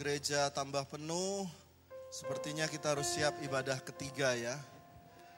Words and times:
gereja 0.00 0.48
tambah 0.48 0.80
penuh, 0.88 1.44
sepertinya 2.08 2.64
kita 2.64 2.96
harus 2.96 3.04
siap 3.04 3.36
ibadah 3.44 3.76
ketiga 3.84 4.32
ya. 4.32 4.56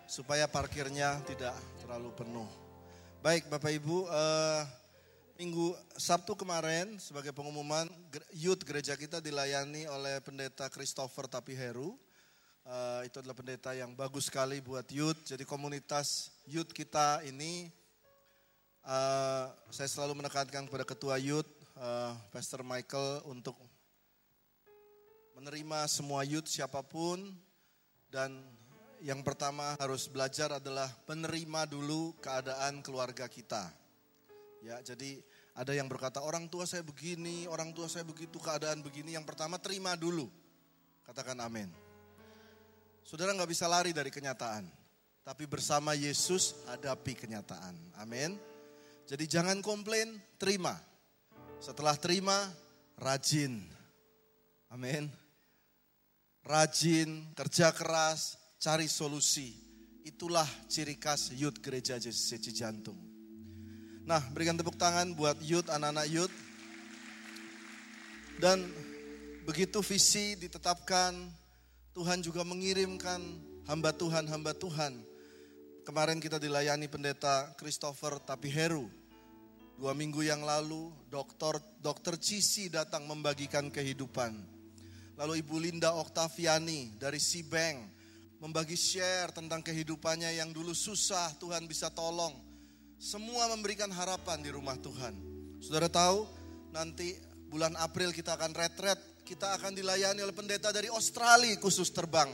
Supaya 0.07 0.47
parkirnya 0.47 1.19
tidak 1.27 1.59
terlalu 1.83 2.15
penuh. 2.15 2.47
Baik 3.27 3.51
Bapak 3.51 3.75
Ibu, 3.75 4.07
eh, 4.07 4.63
minggu 5.35 5.75
Sabtu 5.99 6.39
kemarin 6.39 6.95
sebagai 7.03 7.35
pengumuman 7.35 7.91
youth 8.31 8.63
gereja 8.63 8.95
kita 8.95 9.19
dilayani 9.19 9.91
oleh 9.91 10.23
pendeta 10.23 10.71
Christopher 10.71 11.27
Tapiheru. 11.27 11.99
Uh, 12.63 13.03
itu 13.03 13.19
adalah 13.19 13.35
pendeta 13.35 13.75
yang 13.75 13.91
bagus 13.91 14.31
sekali 14.31 14.63
buat 14.63 14.87
youth. 14.95 15.19
Jadi 15.27 15.43
komunitas 15.43 16.31
youth 16.47 16.71
kita 16.71 17.19
ini 17.27 17.67
uh, 18.87 19.51
saya 19.75 19.91
selalu 19.91 20.23
menekankan 20.23 20.71
kepada 20.71 20.87
ketua 20.87 21.19
youth 21.19 21.51
uh, 21.75 22.15
Pastor 22.31 22.63
Michael 22.63 23.27
untuk 23.27 23.59
menerima 25.43 25.91
semua 25.91 26.23
youth 26.23 26.47
siapa 26.47 26.87
pun 26.87 27.19
dan 28.07 28.31
yang 29.03 29.27
pertama 29.27 29.75
harus 29.83 30.07
belajar 30.07 30.63
adalah 30.63 30.87
menerima 31.11 31.67
dulu 31.67 32.15
keadaan 32.23 32.79
keluarga 32.79 33.27
kita. 33.27 33.67
Ya, 34.63 34.79
jadi 34.87 35.19
ada 35.59 35.75
yang 35.75 35.91
berkata 35.91 36.23
orang 36.23 36.47
tua 36.47 36.63
saya 36.63 36.87
begini, 36.87 37.51
orang 37.51 37.75
tua 37.75 37.91
saya 37.91 38.07
begitu, 38.07 38.39
keadaan 38.39 38.87
begini. 38.87 39.19
Yang 39.19 39.35
pertama 39.35 39.59
terima 39.59 39.99
dulu. 39.99 40.31
Katakan 41.03 41.35
amin. 41.43 41.67
Saudara 43.03 43.35
nggak 43.35 43.51
bisa 43.51 43.67
lari 43.67 43.91
dari 43.91 44.15
kenyataan. 44.15 44.63
Tapi 45.27 45.43
bersama 45.51 45.99
Yesus 45.99 46.55
hadapi 46.71 47.19
kenyataan. 47.19 47.75
Amin. 47.99 48.39
Jadi 49.11 49.27
jangan 49.27 49.59
komplain, 49.59 50.23
terima. 50.39 50.79
Setelah 51.59 51.99
terima, 51.99 52.47
rajin. 52.95 53.59
Amin. 54.71 55.22
Rajin, 56.43 57.31
kerja 57.39 57.71
keras, 57.71 58.35
cari 58.59 58.91
solusi. 58.91 59.55
Itulah 60.03 60.47
ciri 60.67 60.99
khas 60.99 61.31
youth 61.39 61.63
gereja 61.63 61.95
JCC 62.03 62.51
Jantung. 62.51 62.99
Nah, 64.03 64.19
berikan 64.35 64.59
tepuk 64.59 64.75
tangan 64.75 65.15
buat 65.15 65.39
youth, 65.39 65.71
anak-anak 65.71 66.11
youth. 66.11 66.35
Dan 68.43 68.67
begitu 69.47 69.79
visi 69.87 70.35
ditetapkan, 70.35 71.15
Tuhan 71.95 72.19
juga 72.27 72.43
mengirimkan 72.43 73.23
hamba 73.71 73.95
Tuhan, 73.95 74.27
hamba 74.27 74.51
Tuhan. 74.51 74.99
Kemarin 75.87 76.19
kita 76.19 76.43
dilayani 76.43 76.91
pendeta 76.91 77.55
Christopher 77.55 78.19
Tapiheru. 78.19 78.91
Dua 79.79 79.95
minggu 79.95 80.27
yang 80.27 80.43
lalu, 80.43 80.91
dokter 81.07 81.63
dokter 81.79 82.19
Cisi 82.19 82.67
datang 82.67 83.07
membagikan 83.07 83.71
kehidupan. 83.71 84.62
Lalu 85.17 85.45
Ibu 85.45 85.57
Linda 85.61 85.93
Oktaviani 85.97 86.97
dari 86.97 87.21
Bank 87.45 87.77
membagi 88.41 88.75
share 88.75 89.31
tentang 89.31 89.63
kehidupannya 89.63 90.35
yang 90.35 90.51
dulu 90.51 90.75
susah, 90.75 91.31
Tuhan 91.39 91.69
bisa 91.69 91.93
tolong. 91.93 92.35
Semua 92.99 93.51
memberikan 93.53 93.91
harapan 93.93 94.43
di 94.43 94.51
rumah 94.51 94.75
Tuhan. 94.79 95.15
Saudara 95.63 95.87
tahu, 95.87 96.27
nanti 96.75 97.15
bulan 97.47 97.77
April 97.79 98.11
kita 98.11 98.35
akan 98.35 98.51
retret 98.57 99.13
kita 99.23 99.55
akan 99.55 99.73
dilayani 99.73 100.21
oleh 100.21 100.35
pendeta 100.35 100.75
dari 100.75 100.91
Australia 100.91 101.55
khusus 101.57 101.89
terbang 101.95 102.29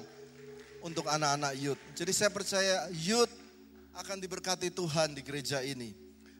untuk 0.80 1.04
anak-anak 1.06 1.52
youth. 1.60 1.80
Jadi 1.94 2.12
saya 2.16 2.32
percaya 2.32 2.88
youth 2.90 3.30
akan 3.94 4.18
diberkati 4.18 4.72
Tuhan 4.72 5.12
di 5.12 5.22
gereja 5.22 5.60
ini. 5.60 5.92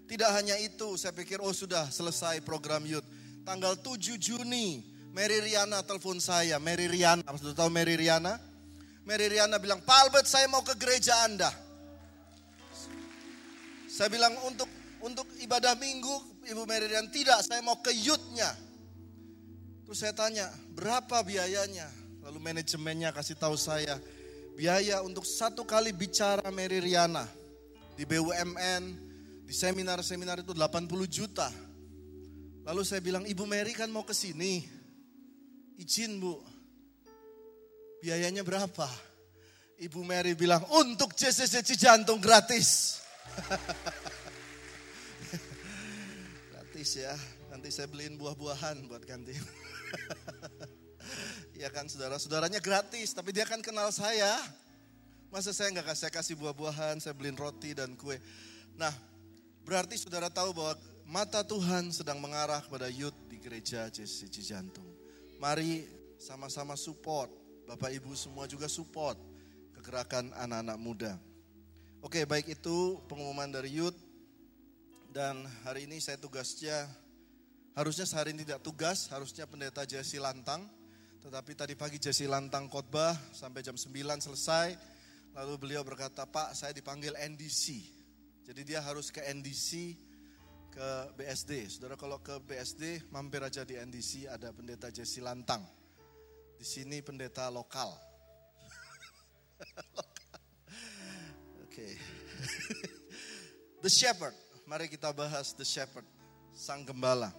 Tidak 0.09 0.31
hanya 0.33 0.57
itu, 0.57 0.97
saya 0.97 1.13
pikir 1.13 1.37
oh 1.45 1.53
sudah 1.53 1.93
selesai 1.93 2.41
program 2.41 2.81
youth. 2.89 3.05
Tanggal 3.45 3.77
7 3.77 4.17
Juni, 4.17 4.81
Mary 5.19 5.43
Riana 5.43 5.83
telepon 5.83 6.23
saya. 6.23 6.63
Mary 6.63 6.87
Riana, 6.87 7.27
sudah 7.35 7.67
tahu 7.67 7.75
Mary 7.75 7.99
Riana? 7.99 8.39
Mary 9.03 9.27
Riana 9.27 9.59
bilang, 9.59 9.83
Pak 9.83 10.07
Albert 10.07 10.31
saya 10.31 10.47
mau 10.47 10.63
ke 10.63 10.79
gereja 10.79 11.27
Anda. 11.27 11.51
Saya 13.91 14.07
bilang 14.15 14.31
untuk 14.47 14.71
untuk 15.03 15.27
ibadah 15.43 15.75
minggu, 15.75 16.47
Ibu 16.47 16.63
Mary 16.71 16.87
Riana, 16.87 17.11
tidak, 17.11 17.43
saya 17.43 17.59
mau 17.67 17.83
ke 17.83 17.91
youthnya. 17.91 18.47
Terus 19.91 19.99
saya 19.99 20.15
tanya, 20.15 20.55
berapa 20.79 21.19
biayanya? 21.27 21.91
Lalu 22.23 22.39
manajemennya 22.39 23.11
kasih 23.11 23.35
tahu 23.35 23.59
saya, 23.59 23.99
biaya 24.55 25.03
untuk 25.03 25.27
satu 25.27 25.67
kali 25.67 25.91
bicara 25.91 26.47
Mary 26.55 26.79
Riana 26.79 27.27
di 27.99 28.07
BUMN, 28.07 28.83
di 29.43 29.51
seminar-seminar 29.51 30.47
itu 30.47 30.55
80 30.55 30.87
juta. 31.11 31.51
Lalu 32.71 32.87
saya 32.87 33.03
bilang, 33.03 33.27
Ibu 33.27 33.51
Mary 33.51 33.75
kan 33.75 33.91
mau 33.91 34.07
ke 34.07 34.15
sini. 34.15 34.78
Izin 35.79 36.19
Bu, 36.19 36.43
biayanya 38.03 38.43
berapa? 38.43 38.91
Ibu 39.79 40.03
Mary 40.03 40.35
bilang, 40.35 40.67
untuk 40.75 41.15
JCC 41.15 41.63
Jantung 41.79 42.19
gratis. 42.19 42.99
gratis 46.51 46.99
ya, 46.99 47.15
nanti 47.55 47.71
saya 47.71 47.87
beliin 47.87 48.19
buah-buahan 48.19 48.91
buat 48.91 49.07
ganti. 49.07 49.39
ya 51.63 51.71
kan 51.71 51.87
saudara-saudaranya 51.87 52.59
gratis, 52.59 53.15
tapi 53.15 53.31
dia 53.31 53.47
kan 53.47 53.63
kenal 53.63 53.95
saya. 53.95 54.35
Masa 55.31 55.55
saya 55.55 55.71
nggak 55.79 55.95
kasih 55.95 56.11
kasih 56.11 56.35
buah-buahan, 56.43 56.99
saya 56.99 57.15
beliin 57.15 57.39
roti 57.39 57.71
dan 57.71 57.95
kue. 57.95 58.19
Nah, 58.75 58.91
berarti 59.63 59.95
saudara 59.95 60.27
tahu 60.27 60.59
bahwa 60.59 60.75
mata 61.07 61.47
Tuhan 61.47 61.95
sedang 61.95 62.19
mengarah 62.19 62.59
kepada 62.67 62.91
youth 62.91 63.15
di 63.31 63.39
gereja 63.39 63.87
JCC 63.87 64.43
Jantung. 64.43 64.98
Mari 65.39 65.87
sama-sama 66.19 66.75
support, 66.75 67.31
Bapak 67.65 67.95
Ibu 67.95 68.15
semua 68.19 68.51
juga 68.51 68.67
support 68.67 69.19
kegerakan 69.79 70.35
anak-anak 70.35 70.79
muda. 70.79 71.13
Oke, 72.03 72.27
baik 72.27 72.59
itu 72.59 72.99
pengumuman 73.07 73.51
dari 73.51 73.75
youth. 73.79 73.97
Dan 75.09 75.47
hari 75.65 75.89
ini 75.89 76.03
saya 76.03 76.21
tugasnya 76.21 76.85
Harusnya 77.79 78.11
sehari 78.11 78.35
ini 78.35 78.43
tidak 78.43 78.67
tugas, 78.67 79.07
harusnya 79.07 79.47
pendeta 79.47 79.87
Jesse 79.87 80.19
Lantang. 80.19 80.67
Tetapi 81.23 81.55
tadi 81.55 81.79
pagi 81.79 82.03
Jesse 82.03 82.27
Lantang 82.27 82.67
khotbah 82.67 83.15
sampai 83.31 83.63
jam 83.63 83.79
9 83.79 83.95
selesai. 84.19 84.75
Lalu 85.39 85.55
beliau 85.63 85.87
berkata, 85.87 86.27
Pak 86.27 86.59
saya 86.59 86.75
dipanggil 86.75 87.15
NDC. 87.15 87.87
Jadi 88.51 88.67
dia 88.67 88.83
harus 88.83 89.15
ke 89.15 89.23
NDC, 89.23 89.95
ke 90.71 90.89
BSD. 91.19 91.69
Saudara 91.69 91.97
kalau 91.99 92.23
ke 92.23 92.39
BSD, 92.45 93.11
mampir 93.11 93.43
aja 93.43 93.65
di 93.67 93.75
NDC 93.75 94.29
ada 94.29 94.53
pendeta 94.53 94.93
Jesse 94.93 95.21
Lantang. 95.25 95.65
Di 96.59 96.67
sini 96.67 97.03
pendeta 97.03 97.51
lokal. 97.51 97.91
Oke. 101.65 101.89
The 103.83 103.91
Shepherd. 103.91 104.35
Mari 104.69 104.93
kita 104.93 105.09
bahas 105.17 105.57
The 105.57 105.65
Shepherd, 105.65 106.05
Sang 106.53 106.85
Gembala. 106.85 107.33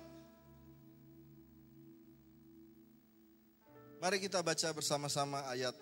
Mari 3.99 4.23
kita 4.23 4.39
baca 4.39 4.71
bersama-sama 4.71 5.43
ayat 5.51 5.75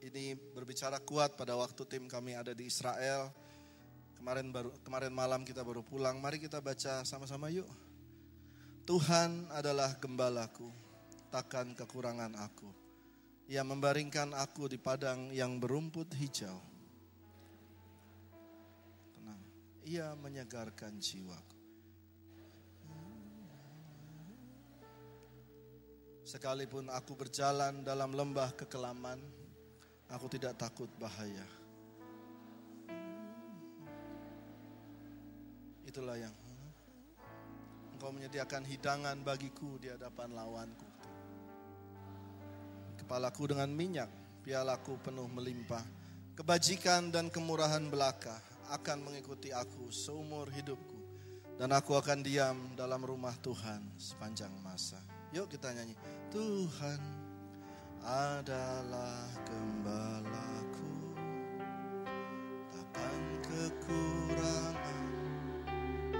ini 0.00 0.32
berbicara 0.56 0.96
kuat 1.04 1.36
pada 1.36 1.52
waktu 1.52 1.84
tim 1.84 2.08
kami 2.08 2.32
ada 2.32 2.56
di 2.56 2.64
Israel. 2.66 3.28
Kemarin 4.18 4.50
baru 4.50 4.74
kemarin 4.82 5.14
malam 5.14 5.46
kita 5.46 5.62
baru 5.62 5.80
pulang. 5.86 6.18
Mari 6.18 6.42
kita 6.42 6.58
baca 6.58 7.06
sama-sama 7.06 7.48
yuk. 7.48 7.70
Tuhan 8.82 9.46
adalah 9.52 9.94
gembalaku, 10.00 10.66
takkan 11.30 11.76
kekurangan 11.76 12.34
aku. 12.40 12.72
Ia 13.48 13.64
membaringkan 13.64 14.36
aku 14.36 14.68
di 14.68 14.76
padang 14.76 15.32
yang 15.32 15.56
berumput 15.56 16.12
hijau. 16.18 16.60
Tenang. 19.16 19.40
Ia 19.88 20.12
menyegarkan 20.16 21.00
jiwaku. 21.00 21.56
Sekalipun 26.28 26.92
aku 26.92 27.16
berjalan 27.16 27.80
dalam 27.80 28.12
lembah 28.12 28.52
kekelaman, 28.52 29.16
aku 30.12 30.28
tidak 30.28 30.60
takut 30.60 30.92
bahaya. 31.00 31.57
Itulah 35.88 36.20
yang 36.20 36.34
Engkau 37.96 38.12
menyediakan 38.12 38.62
hidangan 38.62 39.16
bagiku 39.24 39.80
di 39.80 39.88
hadapan 39.88 40.30
lawanku. 40.36 40.86
Kepalaku 43.00 43.50
dengan 43.50 43.72
minyak, 43.72 44.06
pialaku 44.44 45.00
penuh 45.00 45.26
melimpah. 45.26 45.82
Kebajikan 46.36 47.10
dan 47.10 47.26
kemurahan 47.32 47.82
belaka 47.90 48.38
akan 48.70 49.02
mengikuti 49.02 49.50
aku 49.50 49.90
seumur 49.90 50.46
hidupku. 50.52 51.00
Dan 51.58 51.74
aku 51.74 51.98
akan 51.98 52.22
diam 52.22 52.70
dalam 52.78 53.02
rumah 53.02 53.34
Tuhan 53.42 53.82
sepanjang 53.98 54.52
masa. 54.62 55.02
Yuk 55.34 55.50
kita 55.50 55.74
nyanyi. 55.74 55.98
Tuhan 56.30 57.00
adalah 58.04 59.26
gembalaku 59.42 60.94
takkan 62.70 63.20
kekurangan 63.42 64.87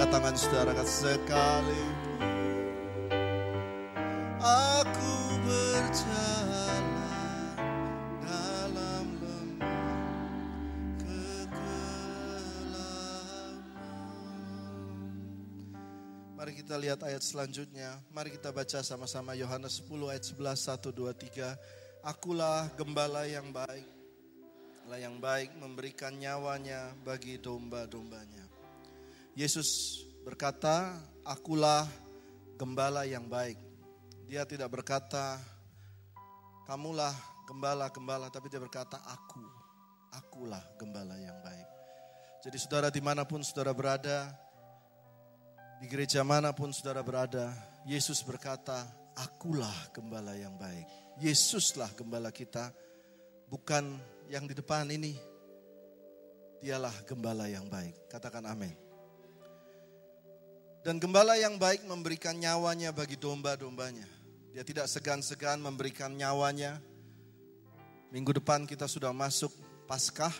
Angkat 0.00 0.16
tangan 0.16 0.32
saudara 0.32 0.72
kata 0.72 0.88
sekali. 0.88 1.84
Aku 4.40 5.12
berjalan 5.44 6.84
dalam 8.24 9.06
lembah 9.20 10.00
kegelapan. 11.04 11.60
Mari 16.32 16.52
kita 16.56 16.80
lihat 16.80 17.04
ayat 17.04 17.20
selanjutnya. 17.20 18.00
Mari 18.08 18.32
kita 18.40 18.56
baca 18.56 18.80
sama-sama 18.80 19.36
Yohanes 19.36 19.84
10 19.84 20.16
ayat 20.16 20.24
11, 20.24 20.64
1, 20.64 20.96
2, 20.96 21.12
3. 21.12 21.60
Akulah 22.08 22.72
gembala 22.72 23.28
yang 23.28 23.52
baik. 23.52 23.84
Allah 24.88 24.96
yang 24.96 25.20
baik 25.20 25.52
memberikan 25.60 26.16
nyawanya 26.16 26.96
bagi 27.04 27.36
domba-dombanya. 27.36 28.49
Yesus 29.38 30.02
berkata, 30.26 30.98
akulah 31.22 31.86
gembala 32.58 33.06
yang 33.06 33.30
baik. 33.30 33.56
Dia 34.26 34.42
tidak 34.46 34.70
berkata, 34.70 35.38
kamulah 36.66 37.14
gembala-gembala, 37.46 38.30
tapi 38.30 38.50
dia 38.50 38.62
berkata, 38.62 38.98
aku, 39.06 39.42
akulah 40.14 40.62
gembala 40.78 41.18
yang 41.18 41.38
baik. 41.42 41.66
Jadi 42.40 42.56
saudara 42.56 42.88
di 42.88 43.02
mana 43.02 43.26
pun 43.26 43.42
saudara 43.42 43.74
berada, 43.74 44.30
di 45.80 45.86
gereja 45.88 46.20
mana 46.22 46.52
pun 46.52 46.70
saudara 46.74 47.00
berada, 47.00 47.50
Yesus 47.88 48.22
berkata, 48.22 48.86
akulah 49.16 49.74
gembala 49.92 50.36
yang 50.36 50.54
baik. 50.60 50.86
Yesuslah 51.20 51.92
gembala 51.96 52.32
kita, 52.32 52.72
bukan 53.48 53.98
yang 54.28 54.48
di 54.48 54.54
depan 54.56 54.88
ini. 54.88 55.16
Dialah 56.60 56.92
gembala 57.08 57.48
yang 57.48 57.68
baik. 57.72 58.12
Katakan 58.12 58.44
amin. 58.44 58.89
Dan 60.80 60.96
gembala 60.96 61.36
yang 61.36 61.60
baik 61.60 61.84
memberikan 61.84 62.32
nyawanya 62.40 62.88
bagi 62.88 63.20
domba-dombanya. 63.20 64.08
Dia 64.56 64.64
tidak 64.64 64.88
segan-segan 64.88 65.60
memberikan 65.60 66.08
nyawanya. 66.16 66.80
Minggu 68.08 68.32
depan 68.40 68.64
kita 68.64 68.88
sudah 68.88 69.12
masuk 69.12 69.52
Paskah, 69.84 70.32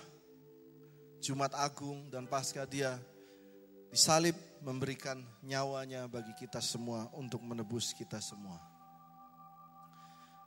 Jumat 1.21 1.53
Agung 1.53 2.09
dan 2.09 2.25
Paskah 2.25 2.65
dia 2.65 2.97
disalib 3.93 4.33
memberikan 4.65 5.21
nyawanya 5.45 6.09
bagi 6.09 6.33
kita 6.33 6.65
semua 6.65 7.13
untuk 7.13 7.45
menebus 7.45 7.93
kita 7.93 8.17
semua. 8.25 8.57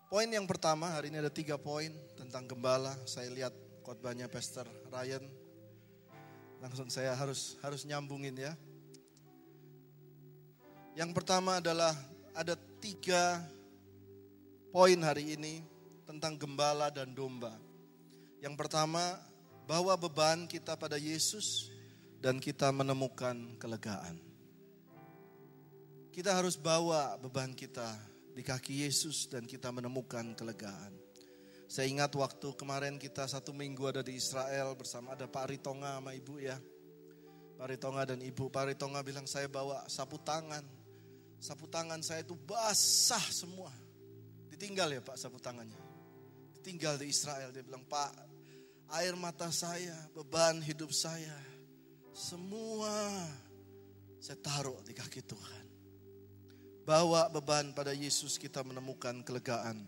Poin 0.09 0.25
yang 0.25 0.49
pertama 0.49 0.89
hari 0.89 1.13
ini 1.13 1.21
ada 1.21 1.29
tiga 1.29 1.53
poin 1.61 1.93
tentang 2.17 2.49
gembala. 2.49 2.97
Saya 3.05 3.29
lihat 3.29 3.53
khotbahnya 3.85 4.25
Pastor 4.25 4.65
Ryan. 4.89 5.21
Langsung 6.65 6.89
saya 6.89 7.13
harus 7.13 7.61
harus 7.61 7.85
nyambungin 7.85 8.33
ya. 8.41 8.57
Yang 10.93 11.11
pertama 11.17 11.57
adalah 11.57 11.97
ada 12.37 12.53
tiga 12.77 13.41
poin 14.69 14.97
hari 15.01 15.33
ini 15.33 15.65
tentang 16.05 16.37
gembala 16.37 16.93
dan 16.93 17.17
domba. 17.17 17.57
Yang 18.37 18.53
pertama, 18.61 19.17
bawa 19.65 19.97
beban 19.97 20.45
kita 20.45 20.77
pada 20.77 21.01
Yesus 21.01 21.73
dan 22.21 22.37
kita 22.37 22.69
menemukan 22.69 23.57
kelegaan. 23.57 24.21
Kita 26.13 26.37
harus 26.37 26.61
bawa 26.61 27.17
beban 27.17 27.57
kita 27.57 27.89
di 28.37 28.45
kaki 28.45 28.85
Yesus 28.85 29.25
dan 29.25 29.49
kita 29.49 29.73
menemukan 29.73 30.37
kelegaan. 30.37 30.93
Saya 31.65 31.89
ingat 31.89 32.13
waktu 32.13 32.53
kemarin 32.53 33.01
kita 33.01 33.25
satu 33.25 33.49
minggu 33.49 33.81
ada 33.89 34.05
di 34.05 34.13
Israel 34.13 34.77
bersama 34.77 35.17
ada 35.17 35.25
Pak 35.25 35.49
Ritonga 35.49 35.97
sama 35.97 36.13
Ibu 36.13 36.37
ya. 36.37 36.53
Pak 37.57 37.65
Ritonga 37.65 38.13
dan 38.13 38.21
Ibu. 38.21 38.53
Pak 38.53 38.69
Ritonga 38.69 39.01
bilang 39.01 39.25
saya 39.25 39.49
bawa 39.49 39.81
sapu 39.89 40.21
tangan. 40.21 40.82
Sapu 41.43 41.67
tangan 41.67 41.99
saya 41.99 42.23
itu 42.23 42.39
basah 42.39 43.19
semua. 43.27 43.67
Ditinggal 44.47 44.95
ya 44.95 45.03
Pak 45.03 45.19
sapu 45.19 45.43
tangannya. 45.43 45.75
Ditinggal 46.55 46.95
di 46.95 47.11
Israel. 47.11 47.51
Dia 47.51 47.67
bilang 47.67 47.83
Pak 47.83 48.15
air 48.95 49.11
mata 49.19 49.51
saya, 49.51 49.91
beban 50.15 50.63
hidup 50.63 50.95
saya. 50.95 51.35
Semua 52.15 53.27
saya 54.23 54.39
taruh 54.39 54.79
di 54.87 54.95
kaki 54.95 55.19
Tuhan. 55.27 55.65
Bawa 56.87 57.27
beban 57.27 57.75
pada 57.75 57.91
Yesus 57.91 58.39
kita 58.39 58.63
menemukan 58.63 59.19
kelegaan. 59.27 59.83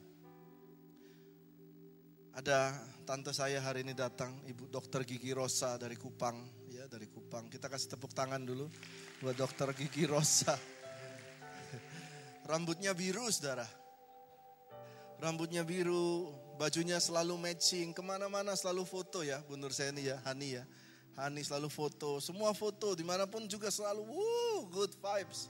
Ada 2.35 2.75
tante 3.07 3.31
saya 3.31 3.63
hari 3.63 3.87
ini 3.87 3.95
datang, 3.95 4.43
Ibu 4.43 4.67
Dokter 4.67 5.07
Gigi 5.07 5.31
Rosa 5.31 5.79
dari 5.79 5.95
Kupang, 5.95 6.67
ya 6.67 6.83
dari 6.91 7.07
Kupang. 7.07 7.47
Kita 7.47 7.71
kasih 7.71 7.95
tepuk 7.95 8.11
tangan 8.11 8.43
dulu 8.43 8.67
buat 9.23 9.39
Dokter 9.39 9.71
Gigi 9.71 10.03
Rosa. 10.03 10.74
Rambutnya 12.45 12.93
biru, 12.93 13.25
saudara. 13.33 13.65
Rambutnya 15.17 15.65
biru, 15.65 16.29
bajunya 16.61 17.01
selalu 17.01 17.41
matching, 17.41 17.89
ke 17.89 18.05
mana-mana 18.05 18.53
selalu 18.53 18.85
foto 18.85 19.25
ya, 19.25 19.41
Bu 19.49 19.57
Nur 19.57 19.73
Seni 19.73 20.05
ya, 20.05 20.21
Hani 20.21 20.61
ya. 20.61 20.63
Hani 21.15 21.41
selalu 21.41 21.71
foto, 21.71 22.19
semua 22.19 22.51
foto 22.51 22.91
di 22.93 23.01
mana 23.01 23.23
pun 23.25 23.47
juga 23.47 23.71
selalu, 23.71 24.03
woo, 24.03 24.67
good 24.67 24.91
vibes. 24.99 25.47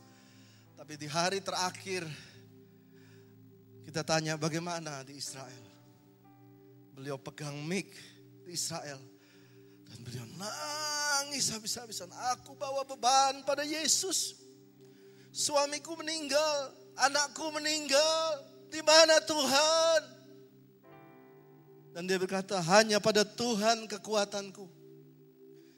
Tapi 0.77 0.93
di 0.95 1.09
hari 1.09 1.41
terakhir, 1.41 2.05
kita 3.83 4.05
tanya 4.05 4.37
bagaimana 4.37 5.01
di 5.01 5.17
Israel. 5.17 5.65
Beliau 6.93 7.17
pegang 7.19 7.59
mic 7.65 7.91
di 8.45 8.53
Israel. 8.53 9.01
Dan 9.89 9.99
beliau 10.05 10.25
nangis 10.37 11.49
habis-habisan. 11.49 12.13
Aku 12.37 12.53
bawa 12.55 12.85
beban 12.85 13.41
pada 13.43 13.65
Yesus. 13.65 14.37
Suamiku 15.33 15.97
meninggal, 15.99 16.84
anakku 16.99 17.51
meninggal. 17.55 18.43
Di 18.71 18.81
mana 18.83 19.21
Tuhan? 19.23 20.01
Dan 21.95 22.11
dia 22.11 22.19
berkata, 22.19 22.59
hanya 22.59 22.99
pada 22.99 23.23
Tuhan 23.23 23.87
kekuatanku. 23.87 24.67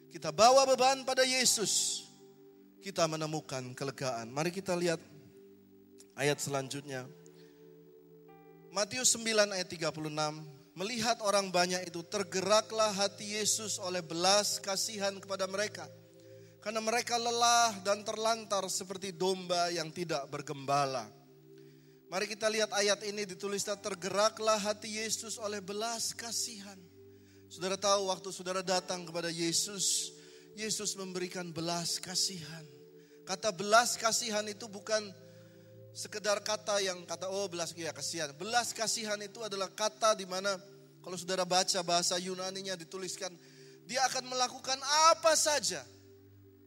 Kita 0.10 0.34
bawa 0.34 0.66
beban 0.66 1.06
pada 1.06 1.22
Yesus. 1.22 2.04
Kita 2.82 3.06
menemukan 3.06 3.76
kelegaan. 3.78 4.34
Mari 4.34 4.50
kita 4.50 4.74
lihat 4.74 4.98
ayat 6.18 6.42
selanjutnya. 6.42 7.06
Matius 8.74 9.14
9 9.14 9.54
ayat 9.54 9.70
36. 9.70 9.94
Melihat 10.78 11.18
orang 11.26 11.50
banyak 11.50 11.90
itu 11.90 12.06
tergeraklah 12.06 12.94
hati 12.94 13.38
Yesus 13.38 13.82
oleh 13.82 14.02
belas 14.02 14.62
kasihan 14.62 15.14
kepada 15.18 15.50
mereka. 15.50 15.86
Karena 16.60 16.82
mereka 16.82 17.16
lelah 17.16 17.80
dan 17.86 18.02
terlantar 18.02 18.66
seperti 18.68 19.14
domba 19.14 19.70
yang 19.70 19.94
tidak 19.94 20.26
bergembala. 20.28 21.08
Mari 22.08 22.24
kita 22.28 22.48
lihat 22.48 22.72
ayat 22.72 23.04
ini 23.04 23.28
ditulisnya 23.28 23.76
tergeraklah 23.76 24.56
hati 24.56 24.96
Yesus 25.00 25.36
oleh 25.36 25.60
belas 25.60 26.16
kasihan. 26.16 26.80
Saudara 27.52 27.76
tahu 27.76 28.08
waktu 28.12 28.32
saudara 28.32 28.64
datang 28.64 29.04
kepada 29.08 29.28
Yesus, 29.28 30.16
Yesus 30.56 30.96
memberikan 30.96 31.52
belas 31.52 32.00
kasihan. 32.00 32.64
Kata 33.28 33.52
belas 33.52 34.00
kasihan 34.00 34.44
itu 34.48 34.72
bukan 34.72 35.04
sekedar 35.92 36.40
kata 36.40 36.80
yang 36.80 37.04
kata 37.04 37.28
oh 37.28 37.52
belas 37.52 37.76
ya 37.76 37.92
kasihan. 37.92 38.32
Belas 38.40 38.72
kasihan 38.72 39.20
itu 39.20 39.44
adalah 39.44 39.68
kata 39.68 40.16
di 40.16 40.24
mana 40.24 40.56
kalau 41.04 41.16
saudara 41.20 41.44
baca 41.44 41.80
bahasa 41.84 42.16
Yunaninya 42.20 42.80
dituliskan 42.80 43.32
dia 43.88 44.04
akan 44.08 44.28
melakukan 44.32 44.80
apa 45.12 45.36
saja 45.36 45.84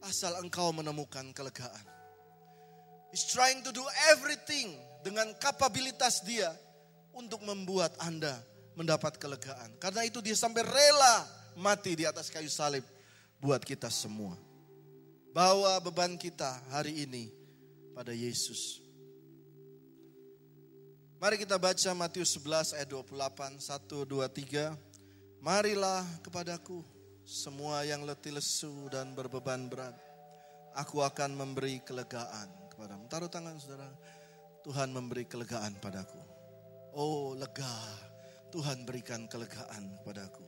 asal 0.05 0.37
engkau 0.41 0.73
menemukan 0.73 1.29
kelegaan. 1.33 1.85
He's 3.11 3.27
trying 3.27 3.59
to 3.67 3.75
do 3.75 3.83
everything 4.15 4.71
dengan 5.03 5.35
kapabilitas 5.37 6.23
dia 6.23 6.47
untuk 7.11 7.43
membuat 7.43 7.91
Anda 7.99 8.39
mendapat 8.79 9.19
kelegaan. 9.19 9.75
Karena 9.77 10.07
itu 10.07 10.23
dia 10.23 10.37
sampai 10.37 10.63
rela 10.63 11.27
mati 11.59 11.93
di 11.99 12.07
atas 12.07 12.31
kayu 12.31 12.47
salib 12.47 12.87
buat 13.43 13.59
kita 13.61 13.91
semua. 13.91 14.39
Bawa 15.35 15.79
beban 15.83 16.15
kita 16.15 16.59
hari 16.71 17.03
ini 17.03 17.31
pada 17.91 18.15
Yesus. 18.15 18.79
Mari 21.21 21.37
kita 21.37 21.59
baca 21.61 21.91
Matius 21.93 22.33
11 22.33 22.73
ayat 22.81 22.89
28, 22.89 23.61
1, 23.61 24.09
2, 24.09 24.25
3. 24.25 24.73
Marilah 25.37 26.01
kepadaku 26.25 26.81
semua 27.31 27.87
yang 27.87 28.03
letih 28.03 28.35
lesu 28.35 28.91
dan 28.91 29.15
berbeban 29.15 29.71
berat. 29.71 29.95
Aku 30.75 30.99
akan 30.99 31.39
memberi 31.39 31.79
kelegaan 31.79 32.51
kepadamu. 32.67 33.07
Taruh 33.07 33.31
tangan 33.31 33.55
saudara. 33.55 33.87
Tuhan 34.67 34.91
memberi 34.91 35.23
kelegaan 35.23 35.79
padaku. 35.79 36.19
Oh 36.91 37.31
lega, 37.31 37.71
Tuhan 38.51 38.83
berikan 38.83 39.31
kelegaan 39.31 39.95
padaku. 40.03 40.43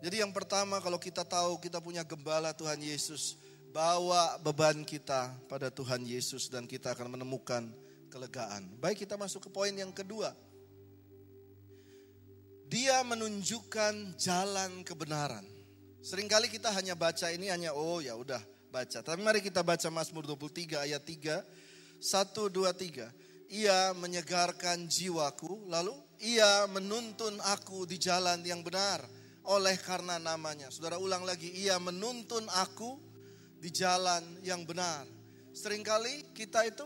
Jadi 0.00 0.24
yang 0.24 0.32
pertama 0.32 0.80
kalau 0.80 0.96
kita 0.96 1.20
tahu 1.20 1.60
kita 1.60 1.84
punya 1.84 2.00
gembala 2.00 2.56
Tuhan 2.56 2.80
Yesus, 2.80 3.36
bawa 3.68 4.40
beban 4.40 4.80
kita 4.88 5.36
pada 5.52 5.68
Tuhan 5.68 6.00
Yesus 6.08 6.48
dan 6.48 6.64
kita 6.64 6.96
akan 6.96 7.20
menemukan 7.20 7.68
kelegaan. 8.08 8.72
Baik 8.80 9.04
kita 9.04 9.20
masuk 9.20 9.46
ke 9.46 9.50
poin 9.52 9.76
yang 9.76 9.92
kedua. 9.92 10.32
Dia 12.72 13.04
menunjukkan 13.04 14.16
jalan 14.16 14.80
kebenaran. 14.80 15.59
Seringkali 16.00 16.48
kita 16.48 16.72
hanya 16.72 16.96
baca 16.96 17.28
ini 17.28 17.52
hanya 17.52 17.76
oh 17.76 18.00
ya 18.00 18.16
udah 18.16 18.40
baca. 18.72 19.04
Tapi 19.04 19.20
mari 19.20 19.44
kita 19.44 19.60
baca 19.60 19.92
Mazmur 19.92 20.24
23 20.24 20.88
ayat 20.88 21.04
3. 21.04 21.44
1 22.00 22.32
2 22.32 22.72
3. 22.72 23.52
Ia 23.52 23.92
menyegarkan 23.92 24.88
jiwaku 24.88 25.68
lalu 25.68 25.92
ia 26.20 26.64
menuntun 26.72 27.36
aku 27.44 27.84
di 27.84 28.00
jalan 28.00 28.40
yang 28.44 28.64
benar 28.64 29.04
oleh 29.48 29.76
karena 29.80 30.20
namanya. 30.20 30.68
Saudara 30.68 31.00
ulang 31.00 31.24
lagi, 31.24 31.48
ia 31.52 31.80
menuntun 31.80 32.44
aku 32.60 33.00
di 33.60 33.72
jalan 33.72 34.22
yang 34.44 34.64
benar. 34.68 35.04
Seringkali 35.52 36.32
kita 36.36 36.64
itu 36.68 36.84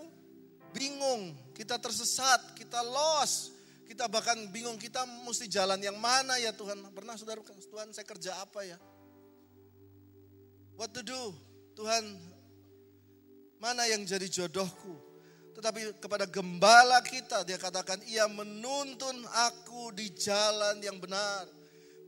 bingung, 0.74 1.34
kita 1.54 1.78
tersesat, 1.78 2.54
kita 2.58 2.82
lost. 2.82 3.54
Kita 3.84 4.08
bahkan 4.08 4.48
bingung 4.48 4.80
kita 4.80 5.04
mesti 5.04 5.44
jalan 5.44 5.76
yang 5.78 6.00
mana 6.00 6.40
ya 6.40 6.56
Tuhan. 6.56 6.80
Pernah 6.96 7.20
saudara, 7.20 7.44
Tuhan 7.44 7.92
saya 7.92 8.06
kerja 8.08 8.32
apa 8.40 8.64
ya? 8.64 8.80
What 10.74 10.90
to 10.98 11.02
do? 11.06 11.34
Tuhan, 11.78 12.02
mana 13.62 13.86
yang 13.86 14.02
jadi 14.02 14.26
jodohku? 14.26 14.94
Tetapi 15.54 16.02
kepada 16.02 16.26
gembala 16.26 16.98
kita 17.06 17.46
dia 17.46 17.54
katakan 17.54 18.02
ia 18.10 18.26
menuntun 18.26 19.22
aku 19.46 19.94
di 19.94 20.10
jalan 20.18 20.82
yang 20.82 20.98
benar. 20.98 21.46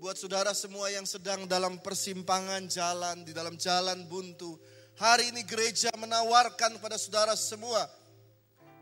Buat 0.02 0.18
saudara 0.18 0.52
semua 0.52 0.90
yang 0.92 1.06
sedang 1.08 1.48
dalam 1.48 1.78
persimpangan 1.80 2.66
jalan, 2.68 3.22
di 3.22 3.32
dalam 3.32 3.54
jalan 3.56 4.04
buntu. 4.10 4.58
Hari 4.98 5.30
ini 5.32 5.46
gereja 5.46 5.88
menawarkan 5.96 6.76
kepada 6.76 6.98
saudara 7.00 7.32
semua. 7.38 7.86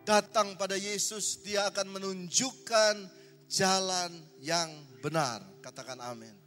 Datang 0.05 0.59
pada 0.59 0.76
Yesus, 0.76 1.41
dia 1.41 1.64
akan 1.71 1.97
menunjukkan 1.97 2.95
jalan 3.49 4.11
yang 4.41 4.69
benar. 5.00 5.41
Katakan 5.64 5.97
amin. 6.03 6.43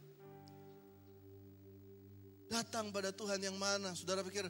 Datang 2.48 2.88
pada 2.88 3.12
Tuhan 3.12 3.40
yang 3.44 3.56
mana? 3.60 3.92
Saudara 3.92 4.24
pikir, 4.24 4.48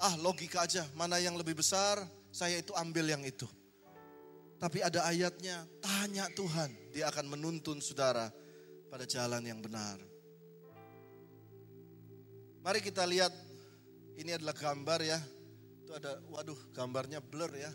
ah 0.00 0.14
logika 0.20 0.64
aja, 0.64 0.88
mana 0.96 1.20
yang 1.20 1.36
lebih 1.36 1.56
besar, 1.60 2.00
saya 2.32 2.56
itu 2.60 2.72
ambil 2.72 3.08
yang 3.12 3.20
itu. 3.24 3.44
Tapi 4.56 4.80
ada 4.80 5.04
ayatnya, 5.04 5.68
tanya 5.84 6.32
Tuhan, 6.32 6.72
dia 6.96 7.12
akan 7.12 7.28
menuntun 7.28 7.76
saudara 7.84 8.32
pada 8.88 9.04
jalan 9.04 9.44
yang 9.44 9.60
benar. 9.60 10.00
Mari 12.64 12.80
kita 12.80 13.04
lihat, 13.04 13.30
ini 14.16 14.32
adalah 14.32 14.56
gambar 14.56 15.00
ya. 15.04 15.20
Itu 15.84 15.92
ada, 15.92 16.18
waduh 16.32 16.56
gambarnya 16.72 17.20
blur 17.20 17.52
ya. 17.52 17.68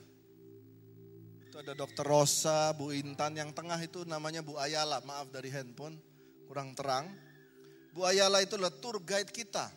Itu 1.48 1.62
ada 1.62 1.78
dokter 1.78 2.02
Rosa, 2.02 2.74
Bu 2.74 2.92
Intan, 2.98 3.38
yang 3.38 3.54
tengah 3.54 3.78
itu 3.78 4.02
namanya 4.10 4.42
Bu 4.42 4.58
Ayala, 4.58 5.06
maaf 5.06 5.30
dari 5.30 5.54
handphone, 5.54 6.02
kurang 6.50 6.74
terang. 6.74 7.14
Bu 7.92 8.08
Ayala 8.08 8.40
itu 8.40 8.56
adalah 8.56 8.72
tour 8.72 9.04
guide 9.04 9.32
kita. 9.32 9.68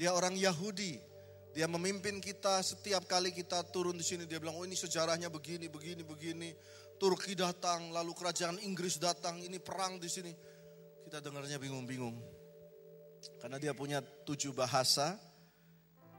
Dia 0.00 0.16
orang 0.16 0.32
Yahudi. 0.32 0.96
Dia 1.52 1.66
memimpin 1.66 2.22
kita 2.22 2.62
setiap 2.62 3.04
kali 3.04 3.34
kita 3.34 3.60
turun 3.68 3.98
di 3.98 4.04
sini. 4.06 4.24
Dia 4.24 4.40
bilang, 4.40 4.56
oh 4.56 4.64
ini 4.64 4.78
sejarahnya 4.78 5.28
begini, 5.28 5.68
begini, 5.68 6.06
begini. 6.06 6.50
Turki 6.96 7.34
datang, 7.36 7.90
lalu 7.90 8.14
kerajaan 8.14 8.58
Inggris 8.62 8.96
datang, 8.98 9.38
ini 9.42 9.60
perang 9.60 10.00
di 10.00 10.06
sini. 10.06 10.32
Kita 11.04 11.18
dengarnya 11.18 11.58
bingung-bingung. 11.60 12.14
Karena 13.42 13.58
dia 13.58 13.74
punya 13.74 13.98
tujuh 14.00 14.54
bahasa. 14.54 15.18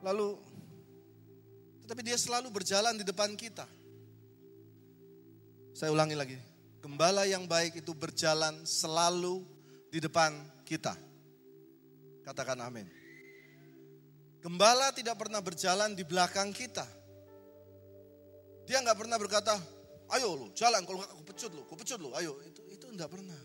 Lalu, 0.04 0.40
tetapi 1.84 2.02
dia 2.04 2.20
selalu 2.20 2.52
berjalan 2.52 2.96
di 2.96 3.08
depan 3.08 3.34
kita. 3.36 3.68
Saya 5.72 5.96
ulangi 5.96 6.16
lagi. 6.20 6.38
Gembala 6.80 7.24
yang 7.28 7.48
baik 7.48 7.80
itu 7.84 7.92
berjalan 7.96 8.64
selalu 8.68 9.44
di 9.92 10.00
depan 10.00 10.32
kita. 10.70 10.94
Katakan 12.22 12.62
amin. 12.62 12.86
Gembala 14.38 14.94
tidak 14.94 15.18
pernah 15.18 15.42
berjalan 15.42 15.98
di 15.98 16.06
belakang 16.06 16.54
kita. 16.54 16.86
Dia 18.70 18.86
nggak 18.86 19.02
pernah 19.02 19.18
berkata, 19.18 19.58
ayo 20.14 20.38
lu 20.38 20.48
jalan, 20.54 20.86
kalau 20.86 21.02
aku 21.02 21.26
pecut 21.26 21.50
lu, 21.50 21.66
aku 21.66 21.74
pecut 21.74 21.98
lu, 21.98 22.14
ayo. 22.14 22.38
Itu 22.46 22.62
itu 22.70 22.86
nggak 22.86 23.10
pernah. 23.10 23.42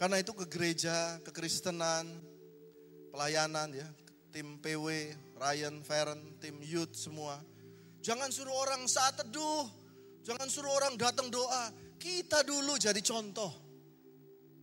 Karena 0.00 0.16
itu 0.18 0.32
ke 0.32 0.48
gereja, 0.48 1.20
ke 1.20 1.30
Kristenan, 1.30 2.08
pelayanan 3.12 3.76
ya, 3.76 3.84
tim 4.32 4.56
PW, 4.56 4.88
Ryan, 5.36 5.84
Feren, 5.84 6.40
tim 6.40 6.56
youth 6.64 6.96
semua. 6.96 7.36
Jangan 8.00 8.32
suruh 8.32 8.56
orang 8.56 8.88
saat 8.88 9.20
teduh, 9.20 9.68
jangan 10.24 10.48
suruh 10.48 10.72
orang 10.72 10.96
datang 10.96 11.28
doa. 11.28 11.70
Kita 12.00 12.42
dulu 12.42 12.74
jadi 12.80 12.98
contoh. 12.98 13.52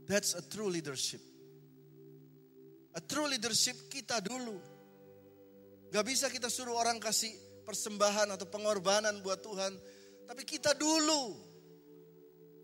That's 0.09 0.33
a 0.33 0.43
true 0.43 0.67
leadership. 0.67 1.28
A 2.97 2.99
true 3.01 3.29
leadership 3.29 3.89
kita 3.91 4.17
dulu. 4.17 4.57
Gak 5.89 6.05
bisa 6.05 6.29
kita 6.29 6.49
suruh 6.49 6.77
orang 6.77 6.97
kasih 6.97 7.29
persembahan 7.65 8.33
atau 8.33 8.49
pengorbanan 8.49 9.21
buat 9.21 9.41
Tuhan. 9.41 9.73
Tapi 10.25 10.41
kita 10.45 10.73
dulu. 10.73 11.37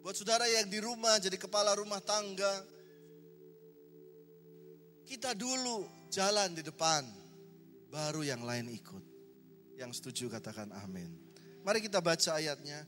Buat 0.02 0.18
saudara 0.18 0.46
yang 0.46 0.70
di 0.70 0.78
rumah 0.82 1.18
jadi 1.18 1.38
kepala 1.38 1.74
rumah 1.78 2.02
tangga. 2.02 2.54
Kita 5.06 5.38
dulu 5.38 6.10
jalan 6.10 6.54
di 6.58 6.62
depan. 6.66 7.06
Baru 7.90 8.26
yang 8.26 8.42
lain 8.42 8.70
ikut. 8.70 9.04
Yang 9.78 10.02
setuju 10.02 10.38
katakan 10.38 10.74
amin. 10.86 11.10
Mari 11.66 11.86
kita 11.86 12.02
baca 12.02 12.38
ayatnya. 12.38 12.86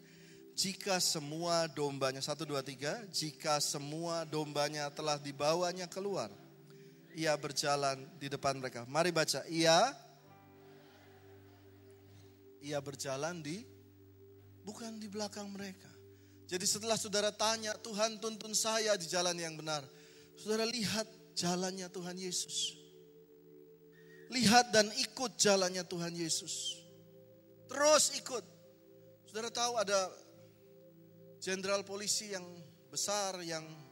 Jika 0.58 0.98
semua 0.98 1.70
dombanya, 1.70 2.18
satu 2.18 2.42
dua 2.42 2.66
tiga, 2.66 2.98
jika 3.14 3.62
semua 3.62 4.26
dombanya 4.26 4.90
telah 4.90 5.22
dibawanya 5.22 5.86
keluar 5.86 6.34
ia 7.18 7.34
berjalan 7.34 7.98
di 8.22 8.30
depan 8.30 8.62
mereka. 8.62 8.86
Mari 8.86 9.10
baca, 9.10 9.42
ia 9.50 9.90
ia 12.62 12.78
berjalan 12.78 13.42
di 13.42 13.66
bukan 14.62 15.02
di 15.02 15.10
belakang 15.10 15.50
mereka. 15.50 15.90
Jadi 16.46 16.64
setelah 16.70 16.94
saudara 16.94 17.34
tanya, 17.34 17.74
Tuhan 17.82 18.22
tuntun 18.22 18.54
saya 18.54 18.94
di 18.94 19.10
jalan 19.10 19.34
yang 19.34 19.58
benar. 19.58 19.82
Saudara 20.38 20.64
lihat 20.70 21.10
jalannya 21.34 21.90
Tuhan 21.90 22.16
Yesus. 22.22 22.78
Lihat 24.30 24.70
dan 24.70 24.86
ikut 25.02 25.36
jalannya 25.42 25.82
Tuhan 25.90 26.14
Yesus. 26.14 26.78
Terus 27.66 28.14
ikut. 28.16 28.46
Saudara 29.28 29.50
tahu 29.52 29.76
ada 29.76 30.08
jenderal 31.42 31.82
polisi 31.84 32.32
yang 32.32 32.46
besar 32.88 33.44
yang 33.44 33.87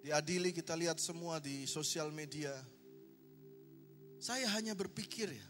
diadili 0.00 0.50
kita 0.50 0.72
lihat 0.76 0.96
semua 0.96 1.38
di 1.38 1.68
sosial 1.68 2.08
media. 2.08 2.52
Saya 4.20 4.48
hanya 4.56 4.72
berpikir 4.76 5.32
ya. 5.32 5.48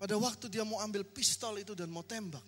Pada 0.00 0.16
waktu 0.16 0.48
dia 0.48 0.64
mau 0.64 0.80
ambil 0.80 1.04
pistol 1.04 1.60
itu 1.60 1.76
dan 1.76 1.92
mau 1.92 2.02
tembak. 2.06 2.42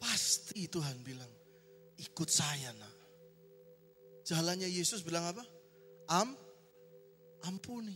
Pasti 0.00 0.64
Tuhan 0.70 0.96
bilang, 1.04 1.28
ikut 2.00 2.28
saya 2.30 2.72
nak. 2.72 2.94
Jalannya 4.26 4.66
Yesus 4.66 5.04
bilang 5.04 5.28
apa? 5.28 5.44
Am, 6.10 6.32
ampuni. 7.44 7.94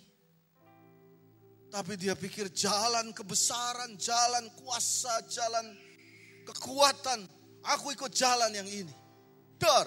Tapi 1.71 1.95
dia 1.95 2.19
pikir 2.19 2.51
jalan 2.51 3.15
kebesaran, 3.15 3.95
jalan 3.97 4.51
kuasa, 4.59 5.23
jalan 5.31 5.67
kekuatan. 6.45 7.25
Aku 7.65 7.95
ikut 7.95 8.11
jalan 8.13 8.51
yang 8.53 8.67
ini 8.69 9.00
dor. 9.61 9.87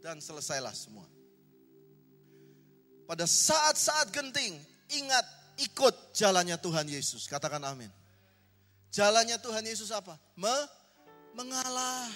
Dan 0.00 0.22
selesailah 0.22 0.72
semua. 0.72 1.04
Pada 3.04 3.26
saat-saat 3.28 4.08
genting, 4.14 4.56
ingat 4.96 5.26
ikut 5.60 6.14
jalannya 6.16 6.56
Tuhan 6.56 6.86
Yesus. 6.88 7.28
Katakan 7.28 7.60
amin. 7.66 7.90
Jalannya 8.94 9.36
Tuhan 9.42 9.66
Yesus 9.66 9.92
apa? 9.92 10.16
Me 10.38 10.54
mengalah. 11.36 12.08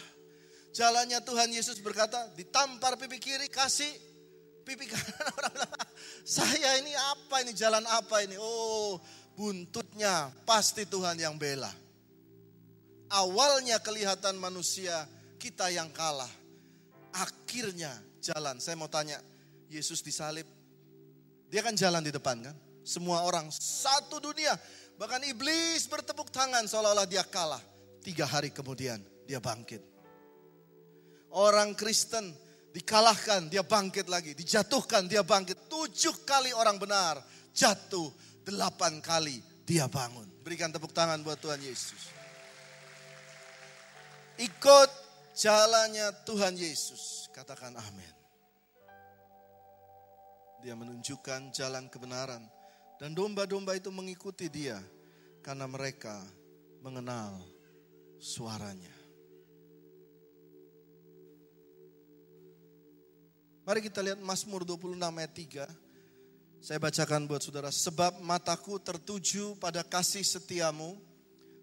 Jalannya 0.73 1.21
Tuhan 1.23 1.51
Yesus 1.53 1.79
berkata, 1.83 2.33
ditampar 2.35 2.97
pipi 2.99 3.21
kiri, 3.21 3.47
kasih 3.53 3.91
pipi 4.65 4.89
kanan. 4.89 5.29
Orang 5.39 5.53
bilang, 5.55 5.71
saya 6.25 6.71
ini 6.83 6.91
apa 6.97 7.45
ini, 7.47 7.53
jalan 7.55 7.85
apa 7.85 8.25
ini? 8.27 8.35
Oh, 8.41 8.99
buntutnya 9.39 10.35
pasti 10.43 10.89
Tuhan 10.89 11.21
yang 11.21 11.39
bela. 11.39 11.71
Awalnya 13.13 13.79
kelihatan 13.79 14.35
manusia, 14.41 15.07
kita 15.39 15.71
yang 15.71 15.93
kalah 15.95 16.44
akhirnya 17.14 17.94
jalan. 18.18 18.59
Saya 18.59 18.75
mau 18.75 18.90
tanya, 18.90 19.23
Yesus 19.71 20.02
disalib, 20.02 20.47
dia 21.49 21.62
kan 21.62 21.78
jalan 21.78 22.02
di 22.02 22.11
depan 22.11 22.42
kan? 22.42 22.56
Semua 22.85 23.25
orang 23.25 23.49
satu 23.49 24.21
dunia 24.21 24.52
Bahkan 24.94 25.26
iblis 25.26 25.90
bertepuk 25.90 26.30
tangan 26.30 26.62
seolah-olah 26.71 27.06
dia 27.11 27.26
kalah. 27.26 27.62
Tiga 28.04 28.28
hari 28.28 28.54
kemudian 28.54 29.02
dia 29.26 29.42
bangkit. 29.42 29.83
Orang 31.35 31.75
Kristen 31.75 32.30
dikalahkan, 32.71 33.50
dia 33.50 33.66
bangkit 33.66 34.06
lagi. 34.06 34.38
Dijatuhkan, 34.38 35.11
dia 35.11 35.26
bangkit. 35.26 35.66
Tujuh 35.66 36.23
kali 36.23 36.54
orang 36.54 36.78
benar 36.78 37.18
jatuh. 37.50 38.06
Delapan 38.44 39.02
kali 39.02 39.42
dia 39.66 39.90
bangun. 39.90 40.28
Berikan 40.47 40.71
tepuk 40.71 40.94
tangan 40.94 41.18
buat 41.26 41.40
Tuhan 41.42 41.59
Yesus. 41.59 42.12
Ikut 44.38 44.90
jalannya 45.35 46.14
Tuhan 46.23 46.55
Yesus. 46.55 47.29
Katakan 47.35 47.75
amin. 47.75 48.14
Dia 50.64 50.73
menunjukkan 50.79 51.53
jalan 51.53 51.91
kebenaran. 51.93 52.41
Dan 52.97 53.12
domba-domba 53.12 53.76
itu 53.76 53.93
mengikuti 53.93 54.49
dia. 54.49 54.81
Karena 55.45 55.69
mereka 55.69 56.25
mengenal 56.81 57.37
suaranya. 58.17 58.95
Mari 63.64 63.81
kita 63.81 64.00
lihat 64.05 64.21
Mazmur 64.21 64.64
26 64.64 64.97
ayat 64.97 65.33
3. 65.69 66.64
Saya 66.64 66.81
bacakan 66.81 67.29
buat 67.29 67.45
saudara. 67.45 67.69
Sebab 67.69 68.25
mataku 68.25 68.81
tertuju 68.81 69.53
pada 69.61 69.85
kasih 69.85 70.25
setiamu 70.25 70.97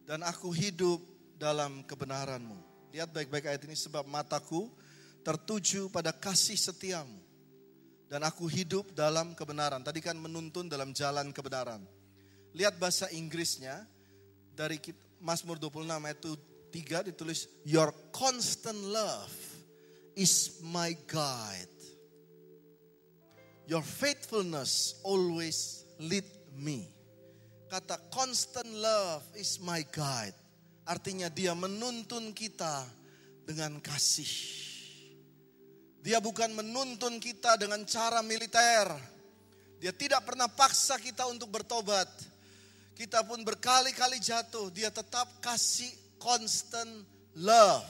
dan 0.06 0.22
aku 0.22 0.54
hidup 0.54 1.02
dalam 1.38 1.82
kebenaranmu. 1.86 2.71
Lihat 2.92 3.10
baik-baik 3.16 3.48
ayat 3.48 3.64
ini. 3.66 3.76
Sebab 3.76 4.08
mataku 4.08 4.68
tertuju 5.26 5.88
pada 5.90 6.12
kasih 6.12 6.60
setiamu. 6.60 7.20
Dan 8.12 8.28
aku 8.28 8.46
hidup 8.52 8.92
dalam 8.92 9.32
kebenaran. 9.34 9.80
Tadi 9.80 10.04
kan 10.04 10.20
menuntun 10.20 10.68
dalam 10.68 10.92
jalan 10.92 11.32
kebenaran. 11.32 11.84
Lihat 12.52 12.76
bahasa 12.76 13.08
Inggrisnya. 13.12 13.88
Dari 14.52 14.78
Mazmur 15.24 15.56
26 15.56 15.88
ayat 15.88 16.20
3 16.22 17.10
ditulis. 17.10 17.48
Your 17.64 17.96
constant 18.12 18.78
love 18.92 19.32
is 20.20 20.60
my 20.60 20.92
guide 21.08 21.82
Your 23.72 23.88
faithfulness 23.88 25.00
always 25.00 25.88
lead 25.96 26.28
me. 26.60 26.92
Kata 27.72 27.96
constant 28.12 28.68
love 28.68 29.24
is 29.40 29.64
my 29.64 29.86
guide. 29.96 30.36
Artinya 30.86 31.30
dia 31.30 31.54
menuntun 31.54 32.34
kita 32.34 32.86
dengan 33.46 33.78
kasih. 33.82 34.34
Dia 36.02 36.18
bukan 36.18 36.50
menuntun 36.58 37.22
kita 37.22 37.62
dengan 37.62 37.86
cara 37.86 38.26
militer. 38.26 38.90
Dia 39.78 39.94
tidak 39.94 40.26
pernah 40.26 40.50
paksa 40.50 40.98
kita 40.98 41.30
untuk 41.30 41.54
bertobat. 41.54 42.10
Kita 42.98 43.22
pun 43.22 43.46
berkali-kali 43.46 44.18
jatuh. 44.18 44.74
Dia 44.74 44.90
tetap 44.90 45.30
kasih 45.42 45.90
constant 46.18 47.06
love. 47.38 47.86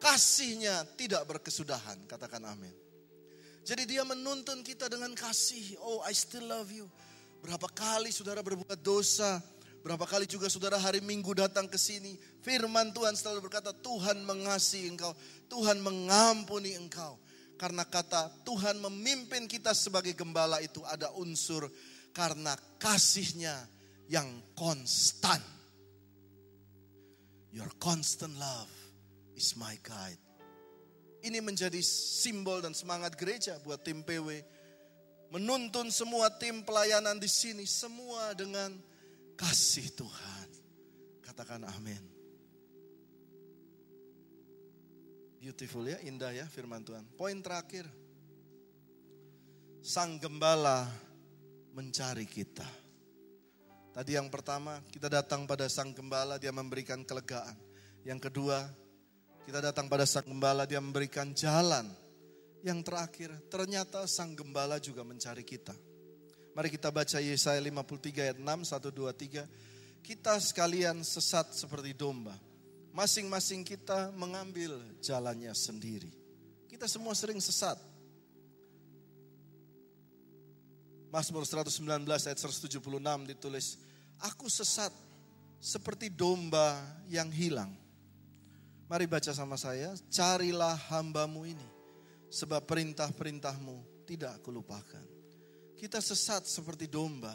Kasihnya 0.00 0.88
tidak 0.96 1.28
berkesudahan. 1.28 2.00
Katakan 2.08 2.40
amin. 2.48 2.72
Jadi 3.60 3.84
dia 3.84 4.00
menuntun 4.04 4.64
kita 4.64 4.88
dengan 4.88 5.12
kasih. 5.12 5.76
Oh, 5.84 6.00
I 6.00 6.16
still 6.16 6.48
love 6.48 6.72
you. 6.72 6.88
Berapa 7.44 7.68
kali 7.68 8.08
saudara 8.12 8.40
berbuat 8.40 8.80
dosa, 8.80 9.40
berapa 9.80 10.04
kali 10.04 10.28
juga 10.28 10.46
saudara 10.52 10.76
hari 10.76 11.00
Minggu 11.00 11.32
datang 11.32 11.68
ke 11.68 11.76
sini. 11.80 12.16
Firman 12.44 12.92
Tuhan 12.92 13.16
selalu 13.16 13.48
berkata, 13.48 13.72
Tuhan 13.72 14.24
mengasihi 14.24 14.88
engkau, 14.88 15.12
Tuhan 15.48 15.80
mengampuni 15.80 16.76
engkau. 16.76 17.20
Karena 17.60 17.84
kata 17.84 18.32
Tuhan 18.40 18.80
memimpin 18.80 19.44
kita 19.44 19.76
sebagai 19.76 20.16
gembala 20.16 20.64
itu 20.64 20.80
ada 20.88 21.12
unsur 21.20 21.68
karena 22.16 22.56
kasihnya 22.80 23.52
yang 24.08 24.40
konstan. 24.56 25.44
Your 27.52 27.68
constant 27.76 28.32
love 28.40 28.72
is 29.36 29.52
my 29.60 29.76
guide. 29.84 30.16
Ini 31.20 31.44
menjadi 31.44 31.84
simbol 31.84 32.64
dan 32.64 32.72
semangat 32.72 33.12
gereja 33.20 33.60
buat 33.60 33.84
tim 33.84 34.00
PW. 34.00 34.40
Menuntun 35.28 35.92
semua 35.92 36.32
tim 36.40 36.64
pelayanan 36.64 37.20
di 37.20 37.28
sini. 37.28 37.68
Semua 37.68 38.32
dengan 38.32 38.72
kasih 39.40 39.88
Tuhan. 39.96 40.48
Katakan 41.24 41.64
amin. 41.64 42.04
Beautiful 45.40 45.88
ya, 45.88 45.96
indah 46.04 46.36
ya 46.36 46.44
firman 46.44 46.84
Tuhan. 46.84 47.08
Poin 47.16 47.40
terakhir. 47.40 47.88
Sang 49.80 50.20
gembala 50.20 50.84
mencari 51.72 52.28
kita. 52.28 52.68
Tadi 53.96 54.12
yang 54.12 54.28
pertama, 54.28 54.84
kita 54.92 55.08
datang 55.08 55.48
pada 55.48 55.64
sang 55.72 55.96
gembala, 55.96 56.36
dia 56.36 56.52
memberikan 56.52 57.00
kelegaan. 57.00 57.56
Yang 58.04 58.28
kedua, 58.28 58.68
kita 59.48 59.64
datang 59.64 59.88
pada 59.88 60.04
sang 60.04 60.28
gembala, 60.28 60.68
dia 60.68 60.78
memberikan 60.84 61.32
jalan. 61.32 61.88
Yang 62.60 62.80
terakhir, 62.84 63.30
ternyata 63.48 64.04
sang 64.04 64.36
gembala 64.36 64.76
juga 64.76 65.00
mencari 65.00 65.40
kita. 65.40 65.72
Mari 66.60 66.76
kita 66.76 66.92
baca 66.92 67.16
Yesaya 67.24 67.56
53 67.56 68.20
ayat 68.20 68.36
6, 68.36 68.44
1, 68.44 68.92
2, 68.92 69.08
3. 69.16 69.48
Kita 70.04 70.36
sekalian 70.36 71.00
sesat 71.00 71.56
seperti 71.56 71.96
domba. 71.96 72.36
Masing-masing 72.92 73.64
kita 73.64 74.12
mengambil 74.12 74.76
jalannya 75.00 75.56
sendiri. 75.56 76.12
Kita 76.68 76.84
semua 76.84 77.16
sering 77.16 77.40
sesat. 77.40 77.80
Mazmur 81.08 81.48
119 81.48 81.80
ayat 82.28 82.36
176 82.36 82.76
ditulis, 83.24 83.80
Aku 84.20 84.52
sesat 84.52 84.92
seperti 85.64 86.12
domba 86.12 86.76
yang 87.08 87.32
hilang. 87.32 87.72
Mari 88.84 89.08
baca 89.08 89.32
sama 89.32 89.56
saya, 89.56 89.96
carilah 90.12 90.76
hambamu 90.92 91.40
ini. 91.48 91.68
Sebab 92.28 92.68
perintah-perintahmu 92.68 94.04
tidak 94.04 94.44
kulupakan. 94.44 95.19
Kita 95.80 95.96
sesat 95.96 96.44
seperti 96.44 96.84
domba. 96.84 97.32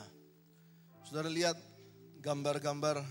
Saudara 1.02 1.26
lihat 1.26 1.58
gambar-gambar 2.22 3.02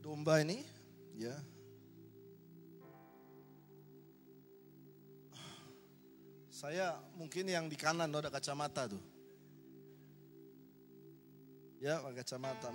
domba 0.00 0.40
ini, 0.40 0.64
ya. 1.20 1.36
Saya 6.48 6.96
mungkin 7.20 7.44
yang 7.52 7.68
di 7.68 7.76
kanan 7.76 8.08
ada 8.08 8.32
kacamata 8.32 8.88
tuh. 8.88 9.04
Ya, 11.84 12.00
pakai 12.00 12.24
kacamata. 12.24 12.72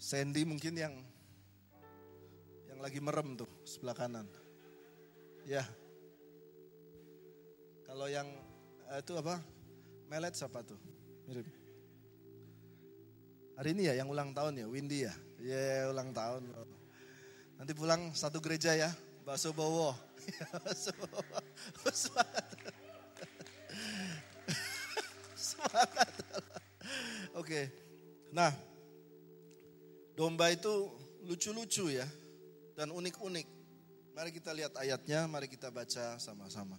Sandy 0.00 0.48
mungkin 0.48 0.72
yang 0.72 0.96
yang 2.72 2.80
lagi 2.80 2.96
merem 2.96 3.36
tuh 3.36 3.50
sebelah 3.68 3.92
kanan. 3.92 4.24
Ya. 5.44 5.68
Kalau 7.96 8.12
yang 8.12 8.28
eh, 8.92 9.00
itu 9.00 9.16
apa? 9.16 9.40
Melet 10.12 10.36
siapa 10.36 10.60
tuh? 10.60 10.76
Mirip. 11.24 11.48
Hari 13.56 13.72
ini 13.72 13.88
ya 13.88 13.96
yang 13.96 14.12
ulang 14.12 14.36
tahun 14.36 14.60
ya, 14.60 14.68
Windy 14.68 15.08
ya. 15.08 15.16
Iya 15.40 15.56
yeah, 15.56 15.88
ulang 15.88 16.12
tahun. 16.12 16.44
Nanti 17.56 17.72
pulang 17.72 18.12
satu 18.12 18.36
gereja 18.44 18.76
ya, 18.76 18.92
bakso 19.24 19.56
bowo. 19.56 19.96
Semangat. 20.76 21.44
Semangat. 25.56 26.12
Oke. 27.32 27.72
Nah, 28.28 28.52
Domba 30.12 30.52
itu 30.52 30.92
lucu-lucu 31.24 31.96
ya 31.96 32.04
dan 32.76 32.92
unik-unik. 32.92 33.48
Mari 34.12 34.36
kita 34.36 34.52
lihat 34.52 34.76
ayatnya, 34.76 35.24
mari 35.24 35.48
kita 35.48 35.72
baca 35.72 36.20
sama-sama. 36.20 36.76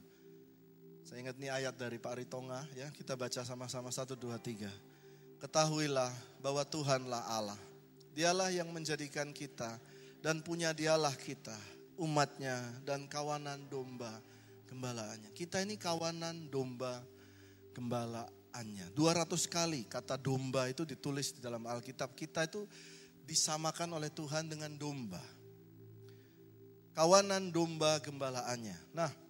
Saya 1.08 1.24
ingat 1.24 1.40
nih 1.40 1.48
ayat 1.48 1.80
dari 1.80 1.96
Pak 2.04 2.20
Ritonga 2.20 2.68
ya, 2.76 2.92
kita 2.92 3.16
baca 3.16 3.40
sama-sama 3.48 3.88
satu 3.96 4.20
dua 4.20 4.36
tiga. 4.44 4.68
Ketahuilah 5.40 6.12
bahwa 6.44 6.68
Tuhanlah 6.68 7.24
Allah. 7.32 7.56
Dialah 8.12 8.52
yang 8.52 8.68
menjadikan 8.76 9.32
kita 9.32 9.80
dan 10.20 10.44
punya 10.44 10.76
dialah 10.76 11.16
kita, 11.16 11.56
umatnya 11.96 12.60
dan 12.84 13.08
kawanan 13.08 13.72
domba 13.72 14.20
gembalaannya. 14.68 15.32
Kita 15.32 15.64
ini 15.64 15.80
kawanan 15.80 16.52
domba 16.52 17.00
gembalaannya. 17.72 18.92
200 18.92 19.32
kali 19.48 19.88
kata 19.88 20.20
domba 20.20 20.68
itu 20.68 20.84
ditulis 20.84 21.32
di 21.32 21.40
dalam 21.40 21.64
Alkitab. 21.72 22.20
Kita 22.20 22.44
itu 22.44 22.68
disamakan 23.24 23.96
oleh 23.96 24.12
Tuhan 24.12 24.52
dengan 24.52 24.76
domba. 24.76 25.24
Kawanan 26.92 27.48
domba 27.48 27.96
gembalaannya. 28.04 28.76
Nah, 28.92 29.27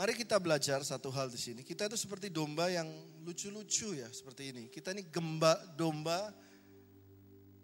mari 0.00 0.16
kita 0.16 0.40
belajar 0.40 0.80
satu 0.80 1.12
hal 1.12 1.28
di 1.28 1.36
sini. 1.36 1.60
Kita 1.60 1.84
itu 1.84 2.00
seperti 2.00 2.32
domba 2.32 2.72
yang 2.72 2.88
lucu-lucu 3.20 4.00
ya, 4.00 4.08
seperti 4.08 4.48
ini. 4.48 4.64
Kita 4.72 4.96
ini 4.96 5.04
gemba, 5.04 5.60
domba, 5.76 6.32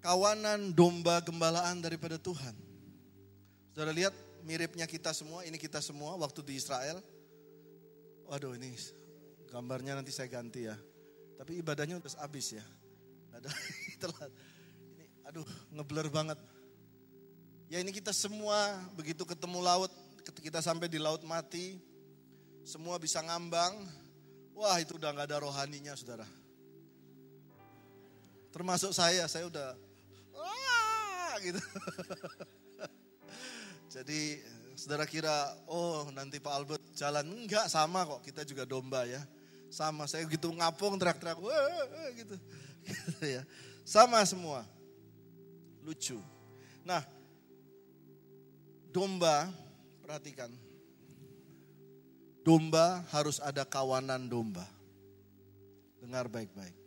kawanan 0.04 0.76
domba 0.76 1.24
gembalaan 1.24 1.80
daripada 1.80 2.20
Tuhan. 2.20 2.52
Saudara 3.72 3.88
lihat 3.88 4.12
miripnya 4.44 4.84
kita 4.84 5.16
semua, 5.16 5.48
ini 5.48 5.56
kita 5.56 5.80
semua 5.80 6.12
waktu 6.20 6.44
di 6.44 6.60
Israel. 6.60 7.00
Waduh 8.28 8.52
ini 8.52 8.76
gambarnya 9.48 9.96
nanti 9.96 10.12
saya 10.12 10.28
ganti 10.28 10.68
ya. 10.68 10.76
Tapi 11.40 11.56
ibadahnya 11.64 11.96
udah 11.96 12.20
habis 12.20 12.52
ya. 12.52 12.64
Ada 13.32 13.48
telat. 14.04 14.32
Ini 14.92 15.04
aduh 15.24 15.48
ngeblur 15.72 16.12
banget. 16.12 16.36
Ya 17.72 17.80
ini 17.80 17.96
kita 17.96 18.12
semua 18.12 18.76
begitu 18.92 19.24
ketemu 19.24 19.64
laut, 19.64 19.92
kita 20.36 20.60
sampai 20.60 20.84
di 20.84 21.00
laut 21.00 21.24
mati, 21.24 21.80
semua 22.66 22.98
bisa 22.98 23.22
ngambang. 23.22 23.78
Wah 24.58 24.82
itu 24.82 24.98
udah 24.98 25.14
nggak 25.14 25.30
ada 25.30 25.38
rohaninya 25.38 25.94
saudara. 25.94 26.26
Termasuk 28.50 28.90
saya, 28.90 29.30
saya 29.30 29.46
udah 29.46 29.78
wah 30.34 31.32
gitu. 31.38 31.62
Jadi 33.94 34.42
saudara 34.74 35.06
kira, 35.06 35.54
oh 35.70 36.10
nanti 36.10 36.42
Pak 36.42 36.52
Albert 36.52 36.84
jalan. 36.98 37.22
Enggak, 37.22 37.70
sama 37.70 38.02
kok. 38.02 38.26
Kita 38.26 38.42
juga 38.42 38.66
domba 38.66 39.06
ya. 39.06 39.22
Sama, 39.70 40.10
saya 40.10 40.26
gitu 40.26 40.50
ngapung 40.50 40.98
teriak-teriak, 40.98 41.38
gitu. 42.18 42.34
gitu 42.82 43.24
ya. 43.24 43.42
Sama 43.86 44.26
semua. 44.26 44.66
Lucu. 45.86 46.18
Nah, 46.82 47.06
domba, 48.90 49.46
perhatikan. 50.02 50.65
Domba 52.46 53.02
harus 53.10 53.42
ada 53.42 53.66
kawanan 53.66 54.30
domba. 54.30 54.62
Dengar 55.98 56.30
baik-baik. 56.30 56.78